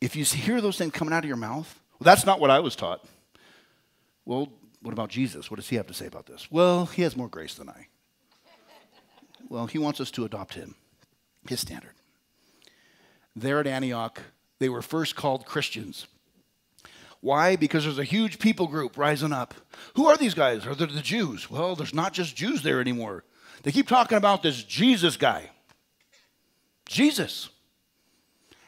If 0.00 0.14
you 0.14 0.24
hear 0.24 0.60
those 0.60 0.78
things 0.78 0.92
coming 0.92 1.12
out 1.12 1.24
of 1.24 1.28
your 1.28 1.36
mouth, 1.36 1.80
well, 1.98 2.04
that's 2.04 2.24
not 2.24 2.38
what 2.38 2.50
I 2.50 2.60
was 2.60 2.76
taught. 2.76 3.04
Well, 4.24 4.52
what 4.82 4.92
about 4.92 5.10
Jesus? 5.10 5.50
What 5.50 5.56
does 5.56 5.68
he 5.68 5.76
have 5.76 5.88
to 5.88 5.94
say 5.94 6.06
about 6.06 6.26
this? 6.26 6.48
Well, 6.50 6.86
he 6.86 7.02
has 7.02 7.16
more 7.16 7.28
grace 7.28 7.54
than 7.54 7.68
I. 7.68 7.88
Well, 9.48 9.66
he 9.66 9.78
wants 9.78 10.00
us 10.00 10.10
to 10.12 10.24
adopt 10.24 10.54
him, 10.54 10.74
his 11.48 11.60
standard. 11.60 11.94
there 13.34 13.60
at 13.60 13.66
Antioch, 13.66 14.20
they 14.58 14.68
were 14.68 14.82
first 14.82 15.16
called 15.16 15.46
Christians. 15.46 16.06
Why? 17.20 17.56
Because 17.56 17.84
there's 17.84 17.98
a 17.98 18.04
huge 18.04 18.38
people 18.38 18.66
group 18.66 18.96
rising 18.96 19.32
up. 19.32 19.54
Who 19.94 20.06
are 20.06 20.16
these 20.16 20.34
guys? 20.34 20.66
Are 20.66 20.74
they 20.74 20.86
the 20.86 21.00
Jews? 21.00 21.50
Well, 21.50 21.74
there's 21.74 21.94
not 21.94 22.12
just 22.12 22.36
Jews 22.36 22.62
there 22.62 22.80
anymore. 22.80 23.24
They 23.62 23.72
keep 23.72 23.88
talking 23.88 24.18
about 24.18 24.42
this 24.42 24.62
Jesus 24.62 25.16
guy. 25.16 25.50
Jesus. 26.86 27.48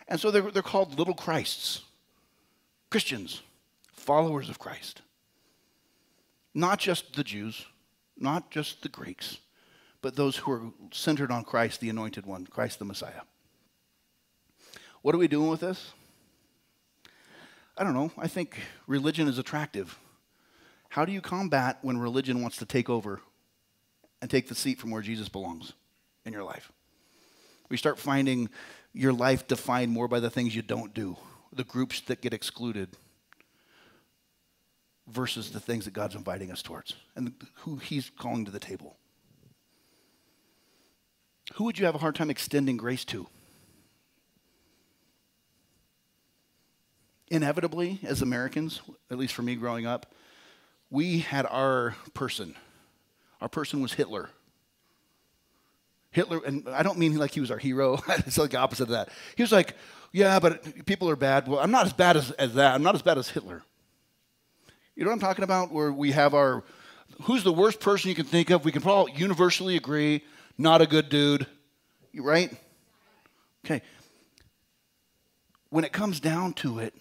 And 0.09 0.21
so 0.21 0.31
they're, 0.31 0.51
they're 0.51 0.63
called 0.63 0.99
little 0.99 1.15
Christs, 1.15 1.83
Christians, 2.91 3.43
followers 3.93 4.49
of 4.49 4.59
Christ. 4.59 5.03
Not 6.53 6.81
just 6.81 7.15
the 7.15 7.23
Jews, 7.23 7.67
not 8.17 8.51
just 8.51 8.83
the 8.83 8.89
Greeks, 8.89 9.39
but 10.03 10.17
those 10.17 10.37
who 10.37 10.53
are 10.53 10.63
centered 10.93 11.31
on 11.31 11.45
Christ, 11.45 11.81
the 11.81 11.91
anointed 11.91 12.27
one, 12.27 12.47
Christ 12.47 12.79
the 12.79 12.85
Messiah. 12.85 13.23
What 15.03 15.15
are 15.15 15.19
we 15.19 15.29
doing 15.29 15.51
with 15.51 15.61
this? 15.61 15.93
I 17.77 17.85
don't 17.85 17.95
know. 17.95 18.11
I 18.19 18.29
think 18.29 18.59
religion 18.87 19.29
is 19.29 19.39
attractive. 19.39 19.99
How 20.91 21.05
do 21.05 21.13
you 21.13 21.21
combat 21.21 21.79
when 21.83 21.99
religion 21.99 22.43
wants 22.43 22.59
to 22.59 22.67
take 22.67 22.91
over 22.91 23.21
and 24.21 24.31
take 24.31 24.49
the 24.49 24.55
seat 24.55 24.79
from 24.79 24.91
where 24.91 25.03
Jesus 25.03 25.29
belongs 25.29 25.73
in 26.27 26.33
your 26.33 26.45
life? 26.45 26.73
We 27.71 27.77
start 27.77 27.99
finding 27.99 28.51
your 28.93 29.13
life 29.13 29.47
defined 29.47 29.93
more 29.93 30.09
by 30.09 30.21
the 30.21 30.31
things 30.31 30.55
you 30.55 30.63
don't 30.63 30.93
do, 30.93 31.17
the 31.53 31.65
groups 31.65 32.01
that 32.03 32.21
get 32.21 32.35
excluded, 32.35 32.97
versus 35.07 35.51
the 35.51 35.61
things 35.61 35.85
that 35.85 35.93
God's 35.93 36.15
inviting 36.15 36.51
us 36.51 36.63
towards 36.63 36.95
and 37.17 37.35
who 37.57 37.77
He's 37.77 38.11
calling 38.19 38.45
to 38.45 38.51
the 38.51 38.59
table. 38.61 38.97
Who 41.55 41.65
would 41.65 41.79
you 41.79 41.87
have 41.87 41.95
a 41.95 41.99
hard 41.99 42.15
time 42.15 42.31
extending 42.31 42.77
grace 42.77 43.05
to? 43.07 43.27
Inevitably, 47.29 48.01
as 48.03 48.23
Americans, 48.23 48.81
at 49.11 49.19
least 49.19 49.35
for 49.35 49.43
me 49.43 49.55
growing 49.55 49.87
up, 49.87 50.13
we 50.91 51.21
had 51.21 51.47
our 51.47 51.95
person. 52.15 52.57
Our 53.41 53.49
person 53.49 53.81
was 53.81 53.93
Hitler. 53.93 54.31
Hitler, 56.11 56.41
and 56.45 56.69
I 56.69 56.83
don't 56.83 56.99
mean 56.99 57.17
like 57.17 57.33
he 57.33 57.41
was 57.41 57.51
our 57.51 57.59
hero. 57.59 58.01
it's 58.09 58.37
like 58.37 58.51
the 58.51 58.59
opposite 58.59 58.85
of 58.85 58.89
that. 58.91 59.11
He 59.37 59.43
was 59.43 59.53
like, 59.53 59.77
yeah, 60.13 60.41
but 60.41 60.87
people 60.87 61.09
are 61.09 61.17
bad. 61.17 61.47
Well, 61.47 61.61
I'm 61.61 61.71
not 61.71 61.87
as 61.87 61.93
bad 61.93 62.17
as, 62.17 62.33
as 62.33 62.55
that. 62.55 62.75
I'm 62.75 62.83
not 62.83 62.97
as 62.97 63.03
bad 63.03 63.17
as 63.17 63.29
Hitler. 63.29 63.63
You 64.97 65.05
know 65.05 65.11
what 65.11 65.15
I'm 65.15 65.21
talking 65.21 65.45
about? 65.45 65.71
Where 65.71 65.93
we 65.93 66.11
have 66.11 66.35
our, 66.35 66.65
who's 67.23 67.45
the 67.45 67.53
worst 67.53 67.79
person 67.79 68.09
you 68.09 68.17
can 68.17 68.27
think 68.27 68.51
of? 68.51 68.65
We 68.65 68.73
can 68.73 68.83
probably 68.83 69.13
universally 69.13 69.77
agree, 69.77 70.25
not 70.59 70.83
a 70.83 70.87
good 70.87 71.09
dude. 71.09 71.47
Right? 72.15 72.53
Okay. 73.65 73.83
When 75.69 75.85
it 75.85 75.93
comes 75.93 76.19
down 76.21 76.55
to 76.55 76.81
it, 76.81 76.95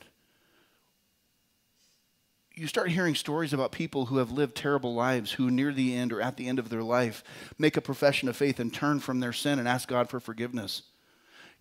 you 2.60 2.68
start 2.68 2.92
hearing 2.92 3.16
stories 3.16 3.54
about 3.54 3.72
people 3.72 4.08
who 4.08 4.18
have 4.18 4.32
lived 4.32 4.54
terrible 4.56 4.94
lives, 4.94 5.32
who 5.32 5.50
near 5.50 5.72
the 5.72 5.96
end 5.96 6.12
or 6.12 6.22
at 6.22 6.36
the 6.36 6.48
end 6.48 6.60
of 6.60 6.70
their 6.70 6.84
life 6.84 7.24
make 7.58 7.78
a 7.78 7.82
profession 7.82 8.28
of 8.28 8.36
faith 8.36 8.60
and 8.60 8.74
turn 8.74 9.00
from 9.00 9.22
their 9.22 9.32
sin 9.32 9.60
and 9.60 9.68
ask 9.68 9.88
God 9.88 10.10
for 10.10 10.20
forgiveness. 10.20 10.82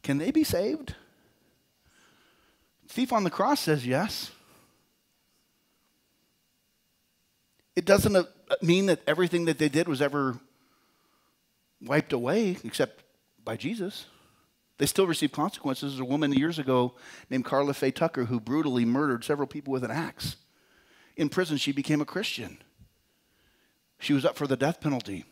Can 0.02 0.18
they 0.18 0.32
be 0.32 0.42
saved? 0.42 0.96
Thief 2.88 3.12
on 3.12 3.22
the 3.22 3.30
cross 3.30 3.60
says 3.60 3.86
yes. 3.86 4.32
It 7.76 7.84
doesn't 7.84 8.16
uh, 8.16 8.24
mean 8.60 8.86
that 8.86 9.02
everything 9.06 9.44
that 9.44 9.58
they 9.58 9.68
did 9.68 9.86
was 9.86 10.02
ever 10.02 10.40
wiped 11.82 12.12
away, 12.12 12.56
except 12.64 13.02
by 13.44 13.56
Jesus. 13.56 14.06
They 14.78 14.86
still 14.86 15.06
receive 15.06 15.32
consequences. 15.32 15.92
There's 15.92 16.00
a 16.00 16.04
woman 16.04 16.32
years 16.32 16.58
ago 16.58 16.94
named 17.30 17.44
Karla 17.44 17.74
Faye 17.74 17.90
Tucker 17.90 18.26
who 18.26 18.40
brutally 18.40 18.84
murdered 18.84 19.24
several 19.24 19.48
people 19.48 19.72
with 19.72 19.84
an 19.84 19.90
axe 19.90 20.36
in 21.18 21.28
prison, 21.28 21.56
she 21.56 21.72
became 21.72 22.00
a 22.00 22.06
Christian. 22.06 22.58
She 23.98 24.14
was 24.14 24.24
up 24.24 24.36
for 24.36 24.46
the 24.46 24.56
death 24.56 24.80
penalty. 24.80 25.24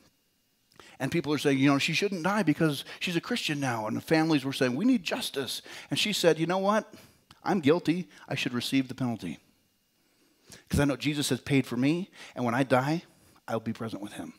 And 0.98 1.12
people 1.12 1.32
are 1.32 1.38
saying, 1.38 1.58
you 1.58 1.70
know, 1.70 1.78
she 1.78 1.92
shouldn't 1.92 2.24
die 2.24 2.42
because 2.42 2.84
she's 2.98 3.16
a 3.16 3.20
Christian 3.20 3.60
now. 3.60 3.86
And 3.86 3.96
the 3.96 4.00
families 4.00 4.44
were 4.44 4.52
saying, 4.52 4.74
we 4.74 4.84
need 4.84 5.04
justice. 5.04 5.62
And 5.90 5.98
she 5.98 6.12
said, 6.12 6.38
you 6.38 6.46
know 6.46 6.58
what? 6.58 6.92
I'm 7.44 7.60
guilty. 7.60 8.08
I 8.28 8.34
should 8.34 8.52
receive 8.52 8.88
the 8.88 8.94
penalty. 8.94 9.38
Because 10.64 10.80
I 10.80 10.84
know 10.84 10.96
Jesus 10.96 11.28
has 11.28 11.40
paid 11.40 11.66
for 11.66 11.76
me. 11.76 12.10
And 12.34 12.44
when 12.44 12.54
I 12.54 12.64
die, 12.64 13.04
I'll 13.46 13.60
be 13.60 13.72
present 13.72 14.02
with 14.02 14.14
him. 14.14 14.32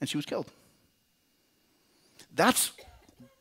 And 0.00 0.08
she 0.08 0.16
was 0.16 0.26
killed. 0.26 0.46
That's, 2.34 2.72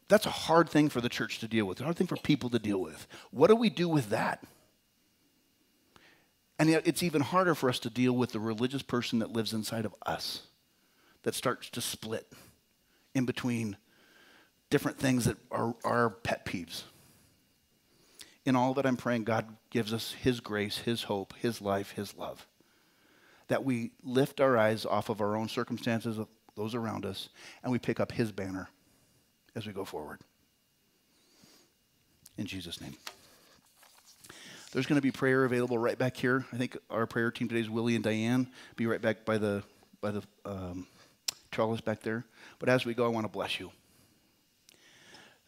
that's 0.07 0.25
a 0.25 0.31
hard 0.31 0.69
thing 0.69 0.89
for 0.89 1.01
the 1.01 1.09
church 1.09 1.39
to 1.39 1.47
deal 1.47 1.65
with, 1.65 1.79
a 1.79 1.83
hard 1.83 1.95
thing 1.95 2.07
for 2.07 2.17
people 2.17 2.49
to 2.49 2.59
deal 2.59 2.79
with. 2.79 3.07
What 3.31 3.47
do 3.47 3.55
we 3.55 3.69
do 3.69 3.87
with 3.87 4.09
that? 4.09 4.43
And 6.59 6.69
yet, 6.69 6.85
it's 6.85 7.01
even 7.01 7.21
harder 7.21 7.55
for 7.55 7.69
us 7.69 7.79
to 7.79 7.89
deal 7.89 8.13
with 8.13 8.33
the 8.33 8.39
religious 8.39 8.83
person 8.83 9.19
that 9.19 9.33
lives 9.33 9.53
inside 9.53 9.85
of 9.85 9.95
us, 10.05 10.43
that 11.23 11.33
starts 11.33 11.69
to 11.71 11.81
split 11.81 12.31
in 13.15 13.25
between 13.25 13.77
different 14.69 14.99
things 14.99 15.25
that 15.25 15.37
are 15.49 15.75
our 15.83 16.09
pet 16.09 16.45
peeves. 16.45 16.83
In 18.45 18.55
all 18.55 18.75
that 18.75 18.85
I'm 18.85 18.97
praying, 18.97 19.23
God 19.23 19.47
gives 19.71 19.91
us 19.91 20.11
His 20.11 20.39
grace, 20.39 20.77
His 20.77 21.03
hope, 21.03 21.33
His 21.39 21.61
life, 21.61 21.91
His 21.91 22.15
love. 22.15 22.45
That 23.47 23.63
we 23.63 23.91
lift 24.03 24.39
our 24.39 24.55
eyes 24.55 24.85
off 24.85 25.09
of 25.09 25.19
our 25.19 25.35
own 25.35 25.49
circumstances, 25.49 26.19
of 26.19 26.27
those 26.55 26.75
around 26.75 27.05
us, 27.05 27.29
and 27.63 27.71
we 27.71 27.79
pick 27.79 27.99
up 27.99 28.11
His 28.11 28.31
banner 28.31 28.69
as 29.55 29.65
we 29.65 29.73
go 29.73 29.85
forward. 29.85 30.19
In 32.37 32.45
Jesus' 32.45 32.81
name. 32.81 32.95
There's 34.71 34.85
going 34.85 34.97
to 34.97 35.01
be 35.01 35.11
prayer 35.11 35.43
available 35.43 35.77
right 35.77 35.97
back 35.97 36.15
here. 36.15 36.45
I 36.53 36.57
think 36.57 36.77
our 36.89 37.05
prayer 37.05 37.29
team 37.29 37.49
today 37.49 37.59
is 37.59 37.69
Willie 37.69 37.95
and 37.95 38.03
Diane. 38.03 38.47
Be 38.77 38.87
right 38.87 39.01
back 39.01 39.25
by 39.25 39.37
the 39.37 39.63
by 39.99 40.11
the 40.11 40.23
um, 40.45 40.87
back 41.85 42.01
there. 42.01 42.25
But 42.57 42.69
as 42.69 42.85
we 42.85 42.93
go, 42.93 43.05
I 43.05 43.09
want 43.09 43.25
to 43.25 43.31
bless 43.31 43.59
you. 43.59 43.71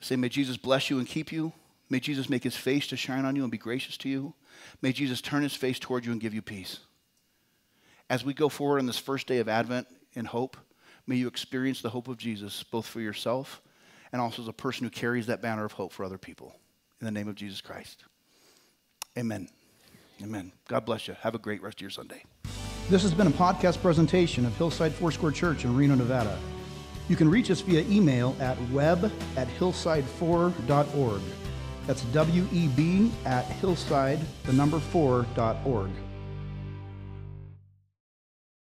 Say, 0.02 0.18
may 0.18 0.28
Jesus 0.28 0.58
bless 0.58 0.90
you 0.90 1.00
and 1.00 1.08
keep 1.08 1.32
you. 1.32 1.54
May 1.90 2.02
Jesus 2.02 2.30
make 2.30 2.44
his 2.44 2.58
face 2.58 2.88
to 2.88 2.98
shine 2.98 3.24
on 3.24 3.36
you 3.36 3.44
and 3.44 3.52
be 3.52 3.58
gracious 3.58 3.96
to 3.98 4.10
you. 4.10 4.34
May 4.82 4.92
Jesus 4.92 5.22
turn 5.22 5.44
his 5.44 5.56
face 5.56 5.80
toward 5.80 6.06
you 6.06 6.12
and 6.12 6.20
give 6.20 6.34
you 6.34 6.42
peace. 6.42 6.80
As 8.10 8.26
we 8.26 8.34
go 8.34 8.50
forward 8.50 8.80
on 8.80 8.86
this 8.86 9.00
first 9.00 9.28
day 9.28 9.40
of 9.40 9.48
Advent 9.48 9.88
in 10.14 10.26
hope, 10.26 10.58
may 11.08 11.16
you 11.16 11.28
experience 11.28 11.82
the 11.82 11.90
hope 11.90 12.10
of 12.10 12.18
Jesus 12.18 12.64
both 12.64 12.86
for 12.86 13.00
yourself 13.00 13.62
and 14.14 14.22
also 14.22 14.42
as 14.44 14.48
a 14.48 14.54
person 14.54 14.86
who 14.86 14.90
carries 14.90 15.26
that 15.26 15.42
banner 15.42 15.66
of 15.66 15.74
hope 15.74 15.92
for 15.92 16.06
other 16.06 16.18
people. 16.18 16.56
In 17.02 17.06
the 17.06 17.12
name 17.12 17.28
of 17.28 17.36
Jesus 17.36 17.60
Christ. 17.60 18.06
Amen. 19.18 19.50
Amen. 20.22 20.54
God 20.70 20.86
bless 20.86 21.08
you. 21.08 21.16
Have 21.22 21.36
a 21.36 21.40
great 21.40 21.62
rest 21.62 21.80
of 21.80 21.82
your 21.82 21.90
Sunday. 21.90 22.24
This 22.90 23.02
has 23.02 23.14
been 23.14 23.28
a 23.28 23.32
podcast 23.32 23.82
presentation 23.82 24.46
of 24.46 24.56
Hillside 24.56 24.94
Foursquare 24.94 25.32
Church 25.32 25.66
in 25.66 25.76
Reno, 25.76 25.96
Nevada. 25.96 26.40
You 27.10 27.16
can 27.16 27.30
reach 27.30 27.52
us 27.52 27.60
via 27.62 27.82
email 27.90 28.36
at 28.40 28.58
web 28.70 29.12
at 29.36 29.48
hillside4.org. 29.50 31.22
That's 31.88 32.04
W 32.06 32.48
E 32.54 32.68
B 32.70 33.12
at 33.26 33.46
hillside, 33.46 34.20
the 34.44 34.54
number 34.54 34.78
4.org. 34.78 35.90